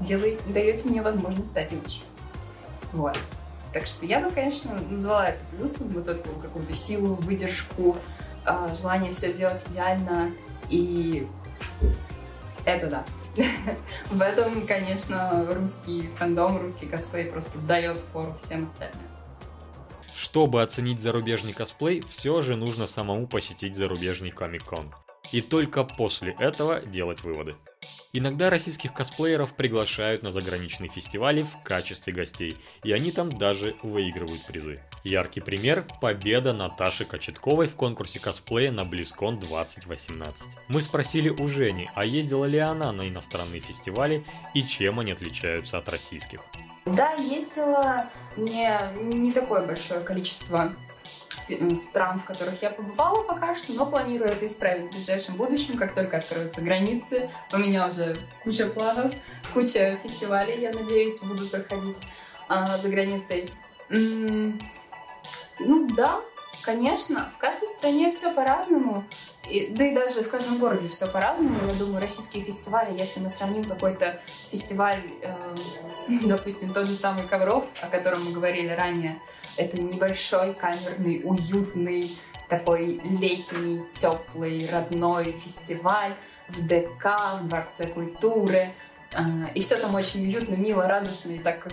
[0.00, 2.00] делаете, даете мне возможность стать лучше.
[2.92, 3.18] Вот.
[3.72, 7.96] Так что я бы, конечно, назвала это плюсом, вот эту какую-то силу, выдержку,
[8.44, 10.30] а, желание все сделать идеально,
[10.68, 11.26] и
[12.64, 13.04] это да.
[14.10, 19.00] В этом, конечно, русский фэндом, русский косплей просто дает фору всем остальным.
[20.14, 24.94] Чтобы оценить зарубежный косплей, все же нужно самому посетить зарубежный Комик-кон.
[25.32, 27.56] и только после этого делать выводы.
[28.14, 34.44] Иногда российских косплееров приглашают на заграничные фестивали в качестве гостей, и они там даже выигрывают
[34.44, 34.82] призы.
[35.02, 40.44] Яркий пример– победа Наташи Кочетковой в конкурсе косплея на BlizzCon 2018.
[40.68, 45.78] Мы спросили у Жени, а ездила ли она на иностранные фестивали и чем они отличаются
[45.78, 46.40] от российских.
[46.84, 50.76] Да, ездила не, не такое большое количество
[51.76, 55.94] стран, в которых я побывала пока что, но планирую это исправить в ближайшем будущем, как
[55.94, 57.30] только откроются границы.
[57.52, 59.12] У меня уже куча планов,
[59.52, 61.96] куча фестивалей, я надеюсь, будут проходить
[62.48, 63.52] а, за границей.
[63.88, 64.58] Ну
[65.96, 66.20] да,
[66.62, 69.04] конечно, в каждой стране все по-разному.
[69.48, 71.56] И, да и даже в каждом городе все по-разному.
[71.66, 74.20] Я думаю, российские фестивали, если мы сравним какой-то
[74.50, 75.34] фестиваль, э,
[76.24, 79.20] допустим, тот же самый Ковров, о котором мы говорили ранее,
[79.56, 82.16] это небольшой, камерный, уютный,
[82.48, 86.14] такой летний, теплый, родной фестиваль
[86.48, 88.72] в ДК, в Дворце культуры.
[89.12, 91.66] Э, и все там очень уютно, мило, радостно и так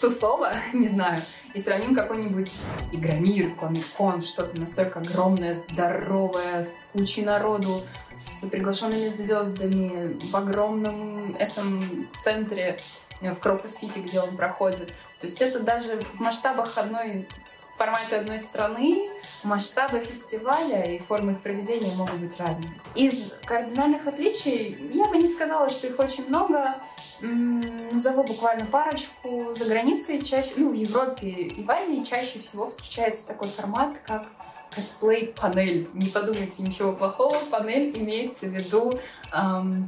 [0.00, 1.20] тусово, не знаю,
[1.54, 2.52] и сравним какой-нибудь
[2.92, 7.82] Игромир, Комик-кон, что-то настолько огромное, здоровое, с кучей народу,
[8.16, 12.78] с приглашенными звездами, в огромном этом центре
[13.20, 14.88] э, в Крокус-Сити, где он проходит.
[15.20, 17.28] То есть это даже в масштабах одной
[17.76, 19.10] формате одной страны
[19.42, 22.80] масштабы фестиваля и формы их проведения могут быть разными.
[22.94, 26.76] Из кардинальных отличий я бы не сказала, что их очень много.
[27.20, 29.52] Назову буквально парочку.
[29.52, 34.26] За границей чаще, ну, в Европе и в Азии чаще всего встречается такой формат, как
[34.74, 35.88] косплей-панель.
[35.94, 37.36] Не подумайте ничего плохого.
[37.50, 38.98] Панель имеется в виду
[39.32, 39.86] эм,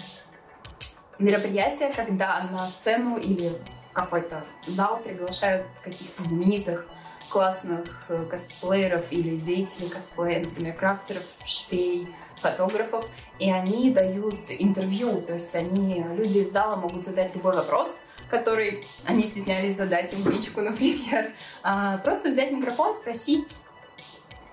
[1.19, 3.53] мероприятие, когда на сцену или
[3.93, 6.87] какой-то зал приглашают каких-то знаменитых
[7.29, 13.07] классных э, косплееров или деятелей косплея, например, крафтеров, швей, фотографов,
[13.39, 18.85] и они дают интервью, то есть они, люди из зала могут задать любой вопрос, который
[19.05, 21.33] они стеснялись задать им в личку, например.
[21.63, 23.61] А, просто взять микрофон, спросить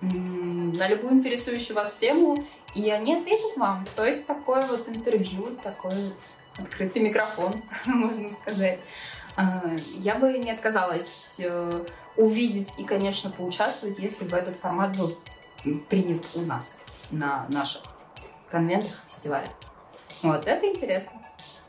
[0.02, 3.86] на любую интересующую вас тему, и они ответят вам.
[3.96, 8.80] То есть такое вот интервью, такой вот открытый микрофон, можно сказать.
[9.36, 11.86] А, я бы не отказалась э,
[12.18, 15.18] увидеть и, конечно, поучаствовать, если бы этот формат был
[15.90, 17.82] принят у нас на наших
[18.50, 19.50] конвентах, фестивалях.
[20.22, 21.22] Вот, это интересно.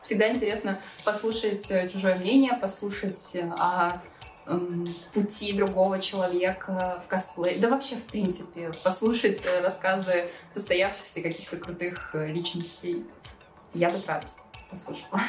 [0.03, 4.01] Всегда интересно послушать э, чужое мнение, послушать э, о
[4.47, 7.59] эм, пути другого человека в косплей.
[7.59, 13.05] Да вообще, в принципе, послушать э, рассказы состоявшихся каких-то крутых личностей.
[13.75, 15.21] Я бы с радостью послушала.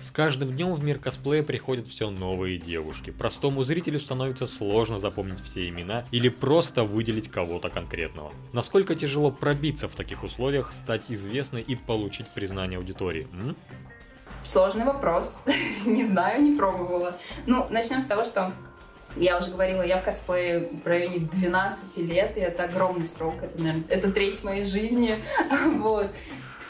[0.00, 3.10] С каждым днем в мир косплея приходят все новые девушки.
[3.10, 8.32] Простому зрителю становится сложно запомнить все имена или просто выделить кого-то конкретного.
[8.54, 13.28] Насколько тяжело пробиться в таких условиях, стать известной и получить признание аудитории?
[13.34, 13.54] М?
[14.42, 15.38] Сложный вопрос.
[15.84, 17.18] не знаю, не пробовала.
[17.44, 18.54] Ну, начнем с того, что
[19.16, 23.60] я уже говорила, я в косплее в районе 12 лет, и это огромный срок, это,
[23.60, 25.16] наверное, это треть моей жизни,
[25.76, 26.06] вот.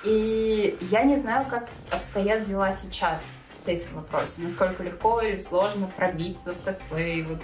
[0.05, 3.25] И я не знаю, как обстоят дела сейчас
[3.57, 4.45] с этим вопросом.
[4.45, 7.41] Насколько легко или сложно пробиться в косплей, вот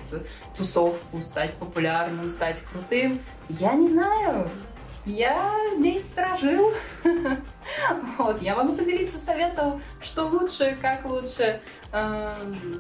[0.56, 3.20] тусовку, стать популярным, стать крутым.
[3.48, 4.50] Я не знаю.
[5.04, 6.72] Я здесь сторожил.
[8.16, 11.60] Вот, я могу поделиться советом, что лучше, как лучше,
[11.92, 12.28] э,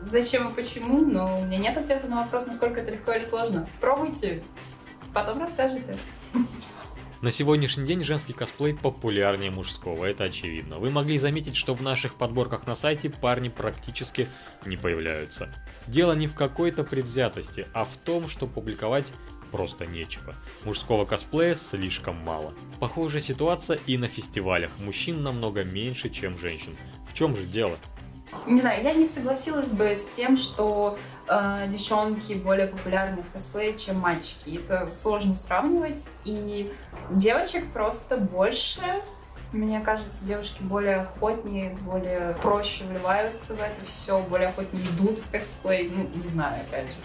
[0.04, 3.68] зачем и почему, но у меня нет ответа на вопрос, насколько это легко или сложно.
[3.80, 4.44] Пробуйте,
[5.12, 5.98] потом расскажете.
[7.22, 10.76] На сегодняшний день женский косплей популярнее мужского, это очевидно.
[10.76, 14.28] Вы могли заметить, что в наших подборках на сайте парни практически
[14.66, 15.48] не появляются.
[15.86, 19.10] Дело не в какой-то предвзятости, а в том, что публиковать
[19.50, 20.34] просто нечего.
[20.64, 22.52] Мужского косплея слишком мало.
[22.80, 24.70] Похожая ситуация и на фестивалях.
[24.78, 26.76] Мужчин намного меньше, чем женщин.
[27.08, 27.78] В чем же дело?
[28.46, 33.76] Не знаю, я не согласилась бы с тем, что э, девчонки более популярны в косплее,
[33.76, 34.60] чем мальчики.
[34.64, 36.04] Это сложно сравнивать.
[36.24, 36.72] И
[37.10, 38.80] девочек просто больше.
[39.52, 45.30] Мне кажется, девушки более охотнее, более проще вливаются в это все, более охотнее идут в
[45.30, 45.88] косплей.
[45.88, 46.96] Ну, не знаю, опять же.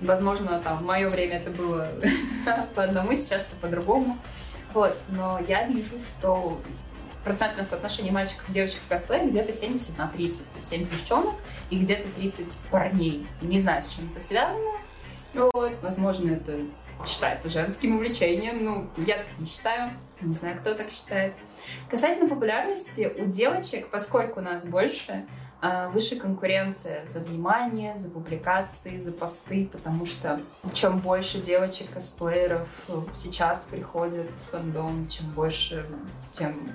[0.00, 1.88] Возможно, там, в мое время это было
[2.74, 4.18] по одному, сейчас это по-другому.
[4.72, 6.60] Вот, но я вижу, что
[7.24, 10.50] процентное соотношение мальчиков и девочек в косплее где-то 70 на 30.
[10.50, 11.34] То есть 70 девчонок
[11.70, 13.26] и где-то 30 парней.
[13.42, 14.72] Не знаю, с чем это связано.
[15.32, 16.60] Вот, возможно, это
[17.06, 18.64] считается женским увлечением.
[18.64, 19.92] Ну, я так не считаю.
[20.20, 21.34] Не знаю, кто так считает.
[21.90, 25.26] Касательно популярности, у девочек, поскольку нас больше,
[25.60, 30.40] а, выше конкуренция за внимание, за публикации, за посты, потому что
[30.72, 32.68] чем больше девочек-косплееров
[33.14, 35.86] сейчас приходит в фандом, чем больше,
[36.32, 36.70] тем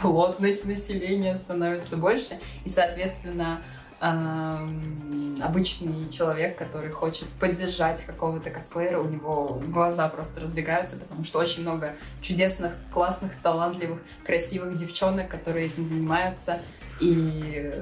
[0.00, 3.62] плотность населения становится больше, и, соответственно,
[4.00, 11.62] обычный человек, который хочет поддержать какого-то косплеера, у него глаза просто разбегаются, потому что очень
[11.62, 16.60] много чудесных, классных, талантливых, красивых девчонок, которые этим занимаются
[17.00, 17.72] и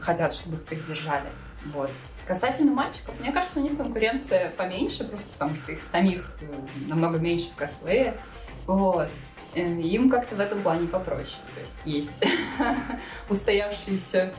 [0.00, 1.28] хотят, чтобы их поддержали.
[1.74, 1.90] Вот.
[2.26, 6.46] Касательно мальчиков, мне кажется, у них конкуренция поменьше, просто потому что их самих э,
[6.88, 8.14] намного меньше в косплее.
[8.66, 9.10] Вот.
[9.54, 11.38] Э, им как-то в этом плане попроще.
[11.54, 12.24] То есть есть
[13.28, 14.34] устоявшиеся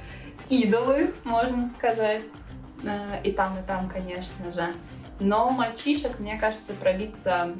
[0.49, 2.23] идолы, можно сказать.
[2.84, 4.67] Э, и там, и там, конечно же.
[5.19, 7.54] Но мальчишек, мне кажется, пробиться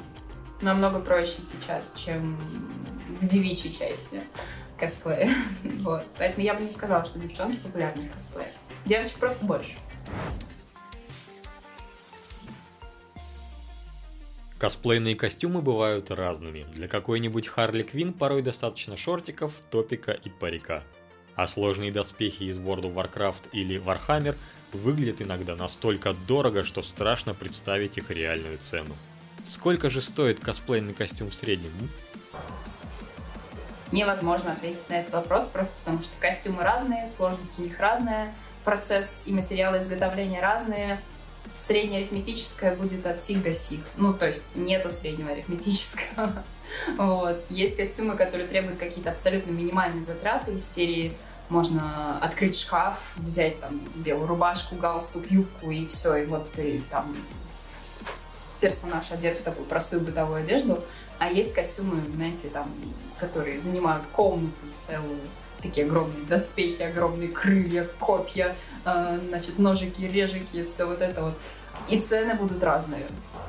[0.60, 2.38] намного проще сейчас, чем
[3.20, 4.20] в девичьей части
[4.78, 5.30] косплея.
[5.80, 6.04] вот.
[6.18, 8.48] Поэтому я бы не сказала, что девчонки популярны в косплее.
[8.84, 9.74] Девочек просто больше.
[14.58, 16.66] Косплейные костюмы бывают разными.
[16.72, 20.82] Для какой-нибудь Харли Квин порой достаточно шортиков, топика и парика
[21.36, 24.34] а сложные доспехи из World of Warcraft или Warhammer
[24.72, 28.94] выглядят иногда настолько дорого, что страшно представить их реальную цену.
[29.44, 31.70] Сколько же стоит косплейный костюм в среднем?
[33.92, 39.22] Невозможно ответить на этот вопрос, просто потому что костюмы разные, сложность у них разная, процесс
[39.26, 40.98] и материалы изготовления разные.
[41.66, 43.80] Среднее арифметическое будет от сих до сих.
[43.96, 46.32] Ну, то есть нету среднего арифметического.
[46.98, 47.44] Вот.
[47.48, 51.16] Есть костюмы, которые требуют какие-то абсолютно минимальные затраты из серии
[51.48, 57.16] можно открыть шкаф, взять там белую рубашку, галстук, юбку и все, и вот ты там
[58.60, 60.82] персонаж одет в такую простую бытовую одежду,
[61.18, 62.70] а есть костюмы, знаете, там,
[63.18, 64.52] которые занимают комнату
[64.86, 65.18] целую,
[65.62, 71.38] такие огромные доспехи, огромные крылья, копья, э, значит, ножики, режики, все вот это вот.
[71.88, 73.06] И цены будут разные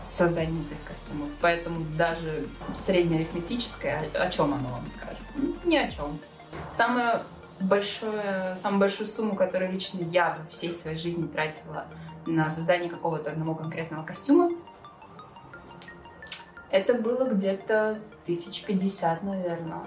[0.07, 1.29] в создании этих костюмов.
[1.41, 2.45] Поэтому даже
[2.85, 5.17] среднеарифметическое, о, чем оно вам скажет?
[5.65, 6.19] Ни о чем.
[6.75, 7.23] Самое
[7.59, 11.85] большое, самую большую сумму, которую лично я в всей своей жизни тратила
[12.25, 14.51] на создание какого-то одного конкретного костюма,
[16.69, 19.83] это было где-то тысяч пятьдесят, наверное.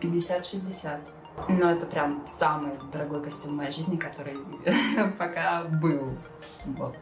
[0.00, 0.98] 50-60.
[1.48, 4.36] Но это прям самый дорогой костюм в моей жизни, который
[5.18, 6.16] пока был.
[6.64, 6.96] Вот.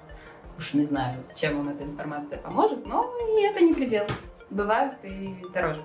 [0.58, 4.06] Уж не знаю, чем вам эта информация поможет, но и это не предел.
[4.50, 5.82] Бывают и дороже.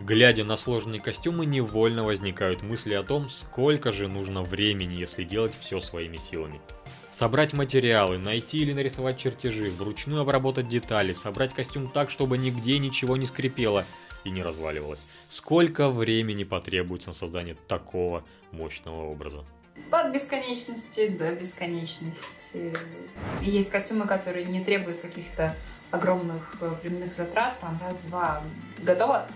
[0.00, 5.54] Глядя на сложные костюмы, невольно возникают мысли о том, сколько же нужно времени, если делать
[5.58, 6.60] все своими силами.
[7.10, 13.16] Собрать материалы, найти или нарисовать чертежи, вручную обработать детали, собрать костюм так, чтобы нигде ничего
[13.18, 13.84] не скрипело
[14.24, 15.00] и не разваливалось.
[15.28, 19.44] Сколько времени потребуется на создание такого мощного образа?
[19.90, 22.74] От бесконечности до бесконечности.
[23.40, 25.54] Есть костюмы, которые не требуют каких-то
[25.90, 28.42] огромных э, временных затрат, там раз-два
[28.78, 29.26] готово.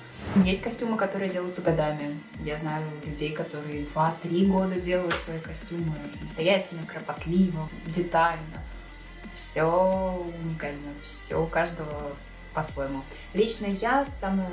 [0.44, 2.18] Есть костюмы, которые делаются годами.
[2.40, 8.62] Я знаю людей, которые 2-3 года делают свои костюмы самостоятельно, кропотливо, детально.
[9.34, 12.12] Все уникально, все у каждого
[12.54, 13.02] по-своему.
[13.34, 14.48] Лично я самое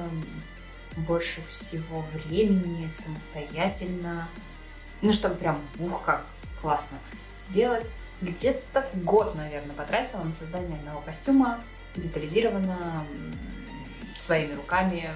[0.98, 4.28] больше всего времени самостоятельно,
[5.02, 6.26] ну, чтобы прям, ух, как
[6.62, 6.98] классно
[7.50, 7.90] сделать,
[8.22, 11.60] где-то год, наверное, потратила на создание одного костюма,
[11.96, 13.06] детализировано,
[14.16, 15.10] своими руками,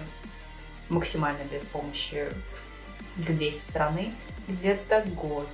[0.89, 2.28] максимально без помощи
[3.17, 4.13] людей со стороны,
[4.48, 5.48] где-то год.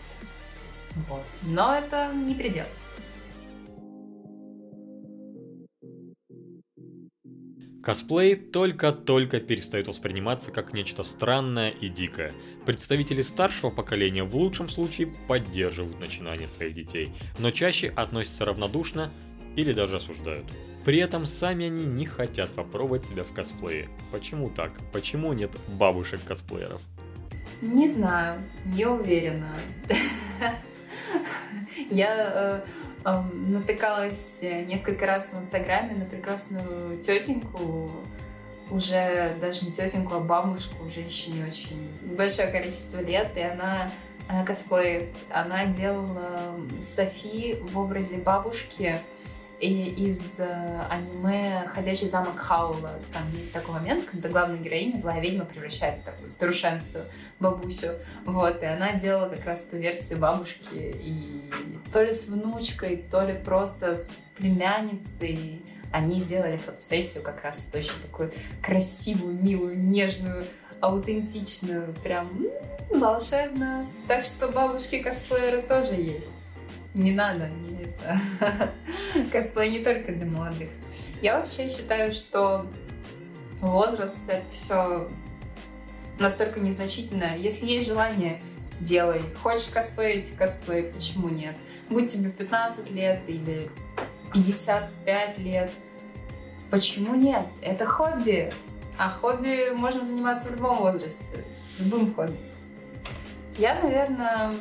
[1.08, 1.24] Вот.
[1.42, 2.66] Но это не предел.
[7.84, 12.32] Косплей только-только перестает восприниматься как нечто странное и дикое.
[12.64, 19.12] Представители старшего поколения в лучшем случае поддерживают начинания своих детей, но чаще относятся равнодушно
[19.56, 20.46] или даже осуждают.
[20.86, 23.90] При этом сами они не хотят попробовать себя в косплее.
[24.12, 24.74] Почему так?
[24.94, 26.82] Почему нет бабушек-косплееров?
[27.62, 29.60] Не знаю, не уверена.
[31.90, 37.92] Я э, натыкалась несколько раз в Инстаграме на прекрасную тетеньку,
[38.70, 43.92] уже даже не тетеньку, а бабушку, женщине очень большое количество лет, и она,
[44.28, 45.10] она косплеит.
[45.30, 48.98] Она делала Софи в образе бабушки,
[49.62, 53.00] и из э, аниме «Ходячий замок Хаула».
[53.14, 57.06] Там есть такой момент, когда главная героиня, злая ведьма, превращает в такую старушенцию,
[57.40, 57.94] бабусю.
[58.26, 60.74] Вот, и она делала как раз ту версию бабушки.
[60.74, 61.50] И
[61.94, 68.02] то ли с внучкой, то ли просто с племянницей они сделали фотосессию как раз очень
[68.02, 68.32] такую
[68.64, 70.46] красивую, милую, нежную,
[70.80, 72.48] аутентичную, прям
[72.90, 73.86] волшебно.
[74.08, 76.30] Так что бабушки-косплееры тоже есть.
[76.94, 78.72] Не надо, не это.
[79.32, 80.70] Косплей не только для молодых.
[81.22, 82.66] Я вообще считаю, что
[83.62, 85.10] возраст это все
[86.20, 87.38] настолько незначительно.
[87.38, 88.42] Если есть желание,
[88.80, 89.24] делай.
[89.42, 91.56] Хочешь косплеить, косплей, почему нет?
[91.90, 93.70] Будь тебе 15 лет или
[94.34, 95.72] 55 лет,
[96.70, 97.46] почему нет?
[97.62, 98.52] Это хобби.
[98.98, 101.46] А хобби можно заниматься в любом возрасте,
[101.80, 102.38] любым хобби.
[103.58, 104.52] Я, наверное,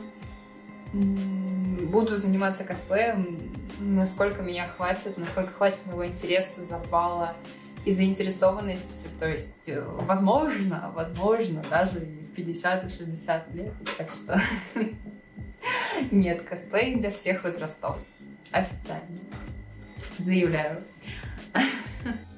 [0.93, 7.37] буду заниматься косплеем, насколько меня хватит, насколько хватит моего интереса, запала
[7.85, 9.09] и заинтересованности.
[9.19, 13.73] То есть, э, возможно, возможно, даже и в 50 и 60 лет.
[13.97, 14.41] Так что
[16.11, 17.97] нет, косплей для всех возрастов.
[18.51, 19.21] Официально.
[20.19, 20.85] Заявляю.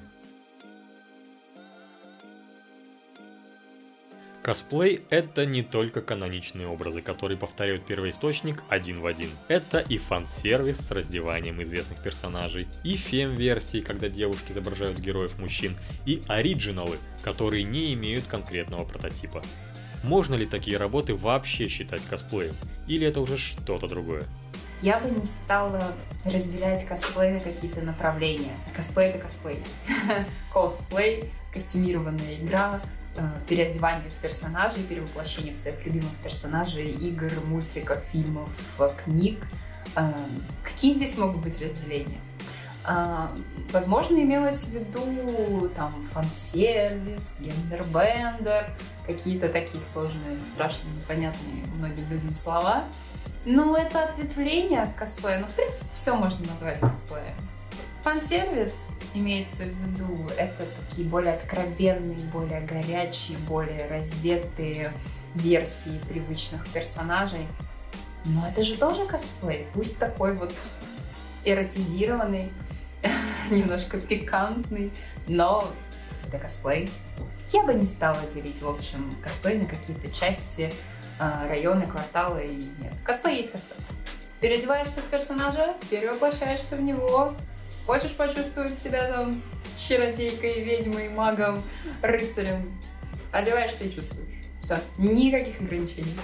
[4.43, 9.29] Косплей— это не только каноничные образы, которые повторяют первоисточник один в один.
[9.47, 16.21] Это и фан-сервис с раздеванием известных персонажей, и фем-версии, когда девушки изображают героев мужчин, и
[16.27, 19.41] оригиналы, которые не имеют конкретного прототипа.
[20.03, 22.55] Можно ли такие работы вообще считать косплеем?
[22.85, 24.25] Или это уже что-то другое?
[24.81, 28.57] Я бы не стала разделять косплей на какие-то направления.
[28.75, 29.63] Косплей— это косплей.
[30.51, 32.81] Косплей, костюмированная игра,
[33.47, 38.49] переодевание в персонажей, перевоплощение в своих любимых персонажей, игр, мультиков, фильмов,
[39.03, 39.45] книг.
[39.95, 40.13] Э,
[40.63, 42.19] какие здесь могут быть разделения?
[42.87, 43.27] Э,
[43.71, 48.71] возможно, имелось в виду там фан-сервис, гендербендер,
[49.05, 52.83] какие-то такие сложные, страшные, непонятные многим людям слова.
[53.45, 55.39] Но это ответвление от косплея.
[55.39, 57.35] Ну, в принципе, все можно назвать косплеем.
[58.03, 64.93] Фан-сервис имеется в виду, это такие более откровенные, более горячие, более раздетые
[65.35, 67.47] версии привычных персонажей.
[68.25, 70.53] Но это же тоже косплей, пусть такой вот
[71.43, 72.51] эротизированный,
[73.51, 74.91] немножко пикантный,
[75.27, 75.67] но
[76.27, 76.89] это косплей.
[77.51, 80.73] Я бы не стала делить, в общем, косплей на какие-то части,
[81.19, 82.93] а, районы, кварталы и нет.
[83.03, 83.77] Косплей есть косплей.
[84.39, 87.35] Переодеваешься в персонажа, перевоплощаешься в него,
[87.85, 89.41] Хочешь почувствовать себя там
[89.75, 91.61] чародейкой, ведьмой, магом,
[92.01, 92.79] рыцарем?
[93.31, 94.35] Одеваешься и чувствуешь.
[94.61, 94.79] Все.
[94.97, 96.15] Никаких ограничений.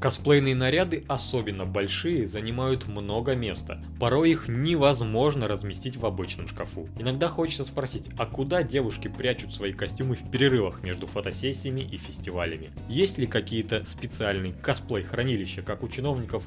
[0.00, 3.80] Косплейные наряды, особенно большие, занимают много места.
[3.98, 6.88] Порой их невозможно разместить в обычном шкафу.
[6.98, 12.70] Иногда хочется спросить, а куда девушки прячут свои костюмы в перерывах между фотосессиями и фестивалями?
[12.88, 16.46] Есть ли какие-то специальные косплей-хранилища, как у чиновников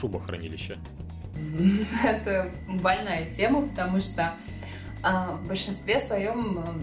[0.00, 0.78] шубохранилища?
[2.04, 4.34] Это больная тема, потому что
[5.02, 6.74] а, в большинстве своем а,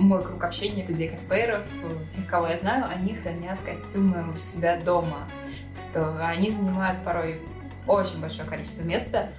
[0.00, 1.62] мой круг общения людей косплееров,
[2.14, 5.28] тех, кого я знаю, они хранят костюмы у себя дома.
[5.92, 7.40] То они занимают порой
[7.86, 9.30] очень большое количество места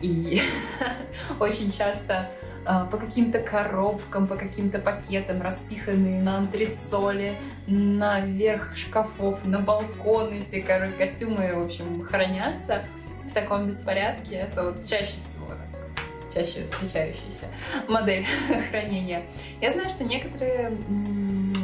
[0.00, 0.42] и
[1.40, 2.30] очень часто
[2.64, 7.34] а, по каким-то коробкам, по каким-то пакетам распиханные на антресоле,
[7.66, 12.84] наверх шкафов, на балконы эти короче, костюмы, в общем, хранятся
[13.24, 14.36] в таком беспорядке.
[14.36, 15.46] Это вот чаще всего
[16.32, 17.46] чаще встречающаяся
[17.88, 18.24] модель
[18.70, 19.24] хранения.
[19.60, 20.76] Я знаю, что некоторые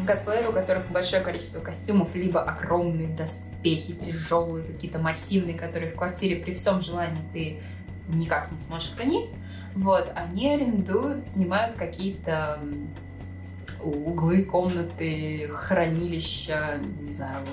[0.06, 6.36] косплееры, у которых большое количество костюмов, либо огромные доспехи, тяжелые, какие-то массивные, которые в квартире
[6.36, 7.60] при всем желании ты
[8.08, 9.28] никак не сможешь хранить,
[9.74, 12.58] вот, они арендуют, снимают какие-то
[13.82, 17.44] углы, комнаты, хранилища, не знаю,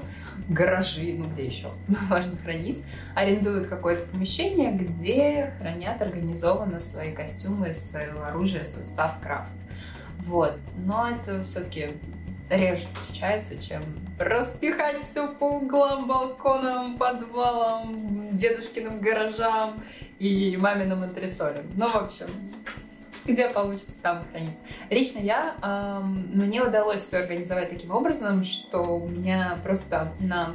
[0.50, 1.72] гаражи, ну где еще
[2.10, 2.84] важно хранить,
[3.16, 9.54] арендуют какое-то помещение, где хранят организованно свои костюмы, свое оружие, свой став крафт.
[10.20, 10.58] Вот.
[10.78, 11.90] Но это все-таки
[12.50, 13.84] реже встречается, чем
[14.20, 19.84] распихать все по углам, балконам, подвалам, дедушкиным гаражам
[20.20, 21.66] и маминым антресолям.
[21.76, 22.28] Ну, в общем,
[23.34, 24.60] где получится там хранить.
[24.90, 30.54] Лично я, эм, мне удалось все организовать таким образом, что у меня просто на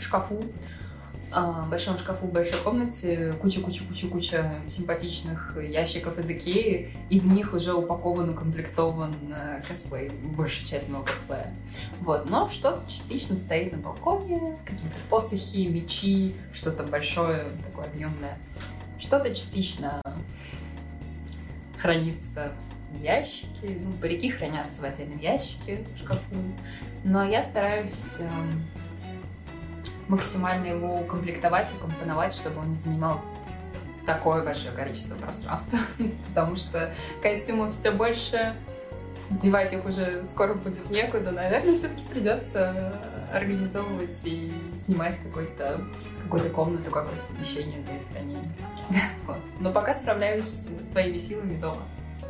[0.00, 0.42] шкафу
[1.32, 8.30] в большом шкафу большой комнате куча-куча-куча-куча симпатичных ящиков из Икеи, и в них уже упакован,
[8.30, 11.54] укомплектован э, косплей, большая часть моего косплея.
[12.00, 18.36] Вот, но что-то частично стоит на балконе, какие-то посохи, мечи, что-то большое, такое объемное.
[18.98, 20.02] Что-то частично
[21.82, 22.52] хранится
[22.92, 26.22] в ящике, ну, парики хранятся в отдельном ящике в шкафу,
[27.02, 28.28] но я стараюсь э,
[30.06, 33.20] максимально его укомплектовать, укомпоновать, чтобы он не занимал
[34.06, 35.80] такое большое количество пространства,
[36.28, 38.54] потому что костюмов все больше,
[39.30, 42.94] девать их уже скоро будет некуда, наверное, все-таки придется
[43.32, 45.84] организовывать и снимать какой-то
[46.32, 48.54] какую-то комнату, какое-то помещение для их хранения.
[49.26, 49.38] Вот.
[49.60, 51.82] Но пока справляюсь своими силами дома.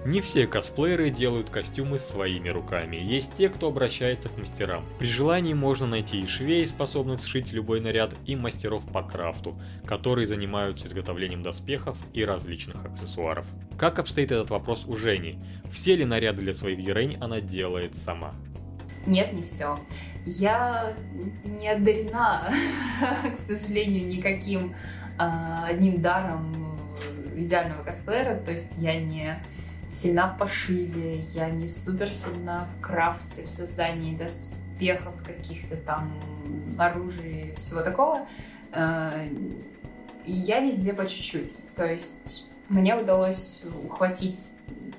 [0.05, 2.97] Не все косплееры делают костюмы своими руками.
[2.97, 4.85] Есть те, кто обращается к мастерам.
[4.99, 9.55] При желании можно найти и швей, способных сшить любой наряд, и мастеров по крафту,
[9.87, 13.47] которые занимаются изготовлением доспехов и различных аксессуаров.
[13.79, 15.39] Как обстоит этот вопрос у Жени?
[15.71, 18.35] Все ли наряды для своих героинь она делает сама?
[19.07, 19.79] Нет, не все.
[20.25, 20.95] Я
[21.45, 22.53] не одарена,
[23.23, 24.75] к сожалению, никаким
[25.19, 26.79] а, одним даром
[27.37, 29.43] идеального косплеера, то есть я не
[29.95, 36.13] сильна в пошиве, я не супер сильна в крафте, в создании доспехов, каких-то там
[36.79, 38.27] оружия и всего такого.
[38.73, 39.29] Э,
[40.25, 41.53] и я везде по чуть-чуть.
[41.75, 44.53] То есть мне удалось ухватить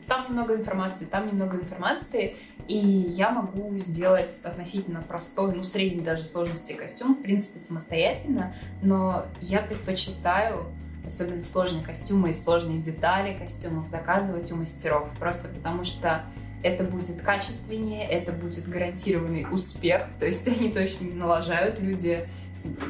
[0.08, 2.36] там немного информации, там немного информации,
[2.68, 9.26] и я могу сделать относительно простой, ну, средней даже сложности костюм, в принципе, самостоятельно, но
[9.42, 10.66] я предпочитаю
[11.06, 16.24] особенно сложные костюмы и сложные детали костюмов заказывать у мастеров, просто потому что
[16.64, 22.26] это будет качественнее, это будет гарантированный успех, то есть они точно не налажают, люди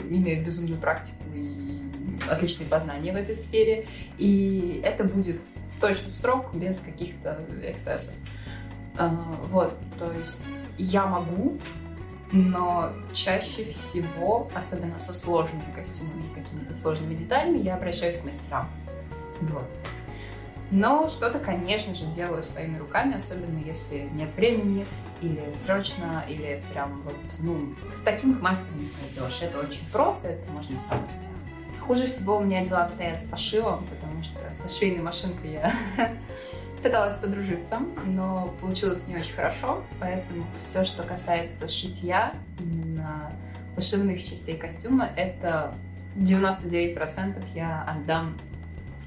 [0.09, 1.81] имеют безумную практику и
[2.29, 3.87] отличные познания в этой сфере,
[4.19, 5.41] и это будет
[5.83, 8.15] точно в срок, без каких-то эксцессов.
[8.97, 9.09] А,
[9.51, 10.45] вот, то есть
[10.77, 11.57] я могу
[12.31, 18.67] но чаще всего, особенно со сложными костюмами и какими-то сложными деталями, я обращаюсь к мастерам.
[19.41, 19.69] Вот.
[20.71, 24.87] Но что-то, конечно же, делаю своими руками, особенно если нет времени,
[25.21, 29.39] или срочно, или прям вот, ну, с таким мастером не пойдешь.
[29.41, 31.42] Это очень просто, это можно сам сделать.
[31.85, 35.73] Хуже всего у меня дела обстоят с пошивом, потому что со швейной машинкой я
[36.81, 43.33] пыталась подружиться, но получилось не очень хорошо, поэтому все, что касается шитья, именно
[43.75, 45.75] пошивных частей костюма, это
[46.15, 48.37] 99% я отдам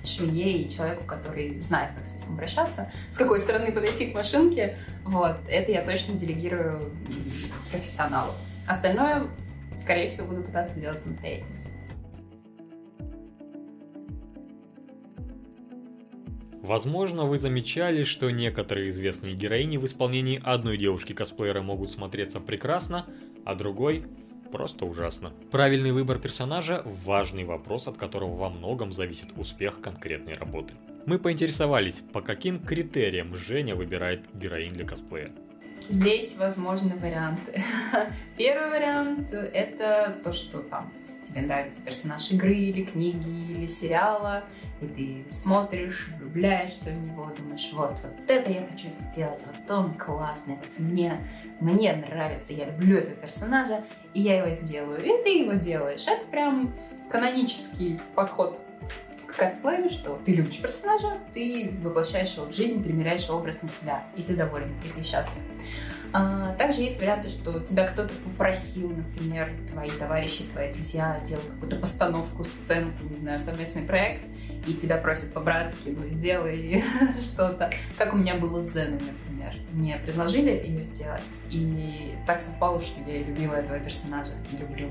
[0.05, 4.77] швее и человеку, который знает, как с этим обращаться, с какой стороны подойти к машинке.
[5.03, 6.93] Вот, это я точно делегирую
[7.71, 8.33] профессионалу.
[8.67, 9.29] Остальное,
[9.81, 11.56] скорее всего, буду пытаться делать самостоятельно.
[16.67, 23.07] Возможно, вы замечали, что некоторые известные героини в исполнении одной девушки-косплеера могут смотреться прекрасно,
[23.45, 24.05] а другой
[24.51, 25.33] просто ужасно.
[25.53, 30.75] Правильный выбор персонажа– важный вопрос, от которого во многом зависит успех конкретной работы.
[31.07, 35.31] Мы поинтересовались, по каким критериям Женя выбирает героинь для косплея.
[35.89, 37.63] Здесь возможны варианты.
[38.37, 40.93] Первый вариант— это то, что там
[41.25, 44.45] тебе нравится персонаж игры или книги или сериала,
[44.81, 49.95] и ты смотришь, влюбляешься в него, думаешь, вот, вот это я хочу сделать, вот он
[49.95, 51.21] классный, вот мне,
[51.61, 55.01] мне нравится, я люблю этого персонажа, и я его сделаю.
[55.01, 56.05] И ты его делаешь.
[56.07, 56.75] Это прям
[57.11, 58.61] канонический подход
[59.37, 64.05] косплею, что ты любишь персонажа, ты воплощаешь его в жизнь, примеряешь его образ на себя,
[64.17, 65.43] и ты доволен, и ты счастлив.
[66.13, 71.77] А, также есть варианты, что тебя кто-то попросил, например, твои товарищи, твои друзья делают какую-то
[71.77, 74.25] постановку, сценку, не знаю, совместный проект,
[74.67, 76.83] и тебя просят по-братски, ну, сделай
[77.23, 77.71] что-то.
[77.99, 79.55] Как у меня было с Зеной, например.
[79.73, 84.89] Мне предложили ее сделать, и так совпало, что я любила этого персонажа, люблю.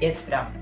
[0.00, 0.52] И это прям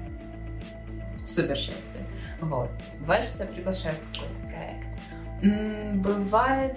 [1.26, 2.03] супер счастье.
[2.44, 2.70] Вот.
[3.00, 5.96] Бывает, что тебя приглашают в какой-то проект.
[5.96, 6.76] Бывает,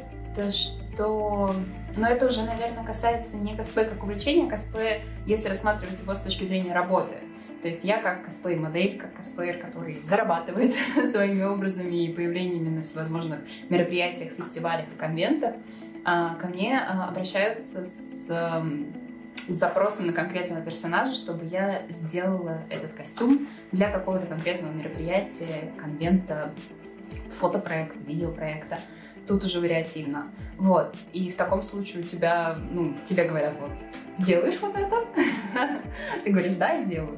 [0.52, 1.56] что...
[1.96, 6.20] Но это уже, наверное, касается не косплея как увлечения, а косплея, если рассматривать его с
[6.20, 7.18] точки зрения работы.
[7.62, 10.76] То есть я как косплей-модель, как косплеер, который зарабатывает
[11.12, 15.56] своими образами и появлениями на всевозможных мероприятиях, фестивалях, конвентах,
[16.06, 18.28] а, ко мне а, обращаются с
[19.48, 26.54] с запросом на конкретного персонажа, чтобы я сделала этот костюм для какого-то конкретного мероприятия, конвента,
[27.40, 28.80] фотопроекта, видеопроекта.
[29.28, 30.28] Тут уже вариативно.
[30.58, 30.96] Вот.
[31.14, 33.72] И в таком случае у тебя, ну, тебе говорят, вот,
[34.18, 35.06] сделаешь вот это?
[36.24, 37.18] Ты говоришь, да, сделаю.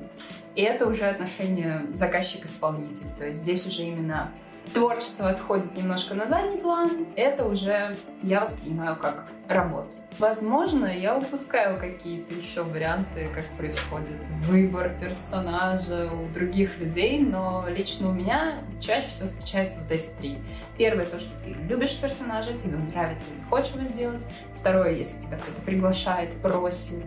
[0.55, 3.07] И это уже отношение заказчик-исполнитель.
[3.17, 4.31] То есть здесь уже именно
[4.73, 7.07] творчество отходит немножко на задний план.
[7.15, 9.98] Это уже я воспринимаю как работу.
[10.17, 18.09] Возможно, я упускаю какие-то еще варианты, как происходит выбор персонажа у других людей, но лично
[18.09, 20.39] у меня чаще всего встречаются вот эти три.
[20.77, 24.27] Первое, то, что ты любишь персонажа, тебе он нравится, и хочешь его сделать.
[24.59, 27.03] Второе, если тебя кто-то приглашает, просит,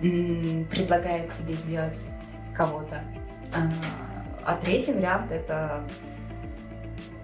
[0.00, 2.04] предлагает тебе сделать
[2.54, 3.02] кого-то.
[3.54, 3.70] А,
[4.44, 5.82] а третий вариант— это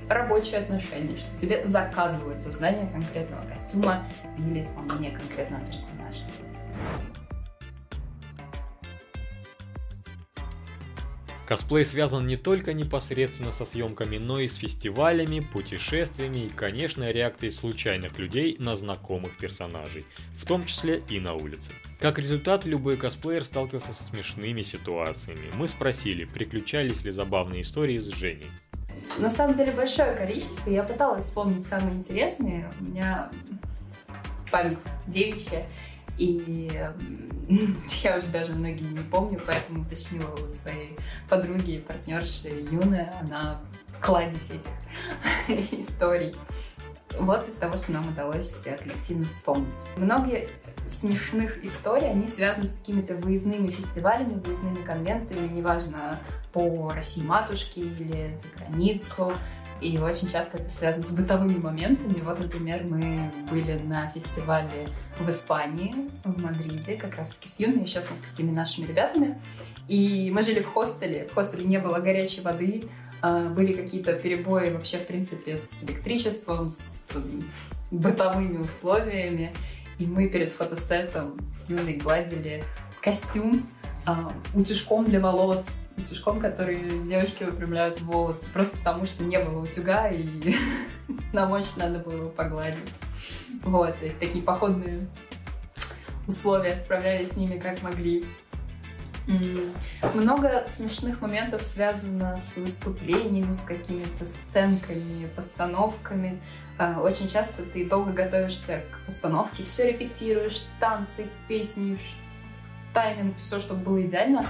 [0.09, 4.05] рабочие отношения, что тебе заказывают создание конкретного костюма
[4.39, 6.23] или исполнение конкретного персонажа.
[11.53, 17.51] Косплей связан не только непосредственно со съемками, но и с фестивалями, путешествиями и, конечно, реакцией
[17.51, 21.73] случайных людей на знакомых персонажей, в том числе и на улице.
[22.01, 25.51] Как результат, любой косплеер сталкивался со смешными ситуациями.
[25.55, 28.51] Мы спросили, приключались ли забавные истории с Женей.
[29.19, 30.71] На самом деле большое количество.
[30.71, 32.71] Я пыталась вспомнить самые интересные.
[32.81, 33.31] У меня
[34.51, 35.65] память девичья.
[36.19, 36.71] И
[38.03, 40.97] я уже даже многие не помню, поэтому уточнила у своей
[41.29, 43.61] подруги и партнерши Юны, она
[44.01, 46.35] кладезь этих историй.
[47.19, 49.69] Вот из того, что нам удалось коллективно вспомнить.
[49.97, 50.49] Многие
[50.87, 56.19] смешных историй, они связаны с какими-то выездными фестивалями, выездными конвентами, неважно,
[56.53, 59.33] по России матушке или за границу.
[59.81, 62.21] И очень часто это связано с бытовыми моментами.
[62.23, 64.89] Вот, например, мы были на фестивале
[65.19, 69.41] в Испании, в Мадриде, как раз-таки с Юной, еще с несколькими нашими ребятами.
[69.89, 71.27] И мы жили в хостеле.
[71.27, 72.85] В хостеле не было горячей воды,
[73.23, 76.79] а, были какие-то перебои вообще, в принципе, с электричеством, с
[77.91, 79.53] бытовыми условиями.
[79.99, 82.63] И мы перед фотосетом с Юной гладили
[83.01, 83.69] костюм
[84.07, 85.65] а, утюжком для волос,
[85.97, 90.27] утюжком, который девочки выпрямляют волосы, просто потому что не было утюга, и
[91.33, 92.79] нам очень надо было его погладить.
[93.63, 95.07] Вот, то есть такие походные
[96.27, 98.25] условия, справлялись с ними как могли.
[100.15, 106.41] Много смешных моментов связано с выступлениями, с какими-то сценками, постановками.
[106.79, 111.97] А, очень часто ты долго готовишься к постановке, все репетируешь, танцы, песни,
[112.93, 114.45] тайминг, все, чтобы было идеально.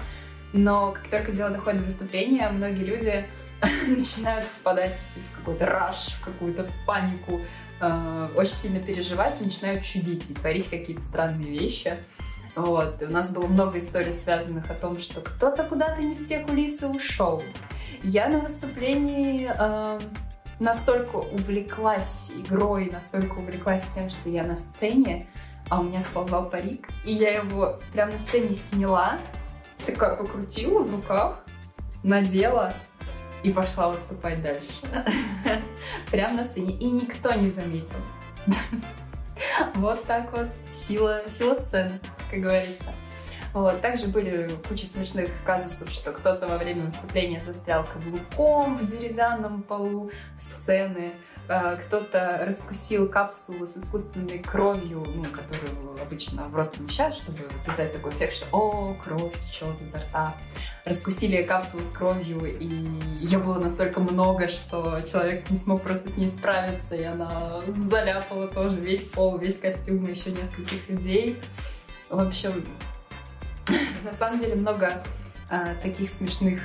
[0.52, 3.24] Но как только дело доходит до выступления, многие люди
[3.86, 7.40] начинают впадать в какой-то раш, в какую-то панику,
[7.80, 11.96] э, очень сильно переживать начинают чудить и творить какие-то странные вещи.
[12.54, 13.02] Вот.
[13.02, 16.86] У нас было много историй, связанных о том, что кто-то куда-то не в те кулисы
[16.86, 17.42] ушел.
[18.02, 20.00] Я на выступлении э,
[20.58, 25.26] настолько увлеклась игрой, настолько увлеклась тем, что я на сцене,
[25.70, 29.18] а у меня сползал парик, и я его прямо на сцене сняла,
[29.86, 31.44] такая покрутила в руках,
[32.02, 32.74] надела
[33.42, 34.72] и пошла выступать дальше.
[36.10, 36.74] Прямо на сцене.
[36.76, 37.96] И никто не заметил.
[39.74, 41.98] Вот так вот сила, сила сцены,
[42.30, 42.92] как говорится.
[43.52, 43.80] Вот.
[43.82, 50.10] Также были куча смешных казусов, что кто-то во время выступления застрял каблуком в деревянном полу
[50.38, 51.14] сцены,
[51.46, 58.12] кто-то раскусил капсулу с искусственной кровью, ну, которую обычно в рот помещают, чтобы создать такой
[58.12, 60.36] эффект, что «О, кровь течет изо рта».
[60.84, 62.66] Раскусили капсулу с кровью, и
[63.20, 68.48] ее было настолько много, что человек не смог просто с ней справиться, и она заляпала
[68.48, 71.38] тоже весь пол, весь костюм, еще нескольких людей.
[72.08, 72.64] В общем,
[74.04, 75.02] на самом деле много
[75.50, 76.60] а, таких смешных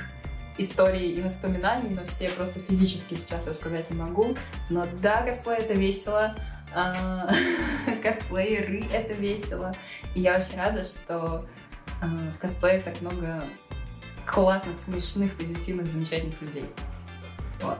[0.58, 4.36] историй и воспоминаний, но все просто физически сейчас рассказать не могу.
[4.68, 6.34] Но да, косплей это весело,
[6.74, 7.28] а,
[8.02, 9.72] косплееры это весело.
[10.14, 11.46] И я очень рада, что
[12.02, 13.42] а, в косплее так много
[14.26, 16.64] классных, смешных, позитивных, замечательных людей.
[17.62, 17.78] Вот.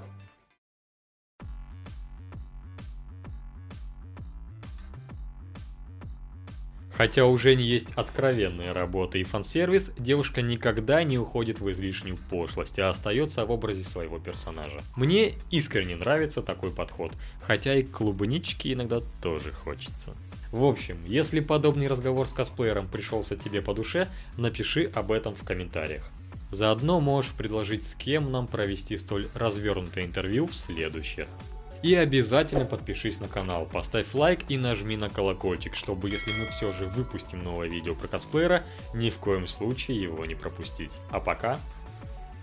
[6.99, 12.81] Хотя у Жени есть откровенная работа и фан-сервис, девушка никогда не уходит в излишнюю пошлость,
[12.81, 14.81] а остается в образе своего персонажа.
[14.97, 20.17] Мне искренне нравится такой подход, хотя и клубнички иногда тоже хочется.
[20.51, 25.45] В общем, если подобный разговор с косплеером пришелся тебе по душе, напиши об этом в
[25.45, 26.11] комментариях.
[26.51, 31.58] Заодно можешь предложить, с кем нам провести столь развернутое интервью в следующий раз.
[31.83, 36.73] И обязательно подпишись на канал, поставь лайк и нажми на колокольчик, чтобы если мы все
[36.73, 38.65] же выпустим новое видео про косплеера,
[38.95, 40.93] ни в коем случае его не пропустить.
[41.11, 41.59] А пока,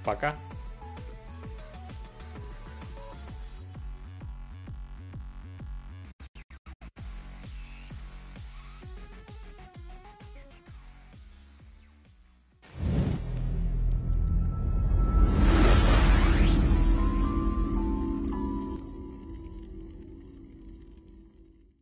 [0.05, 0.35] пока.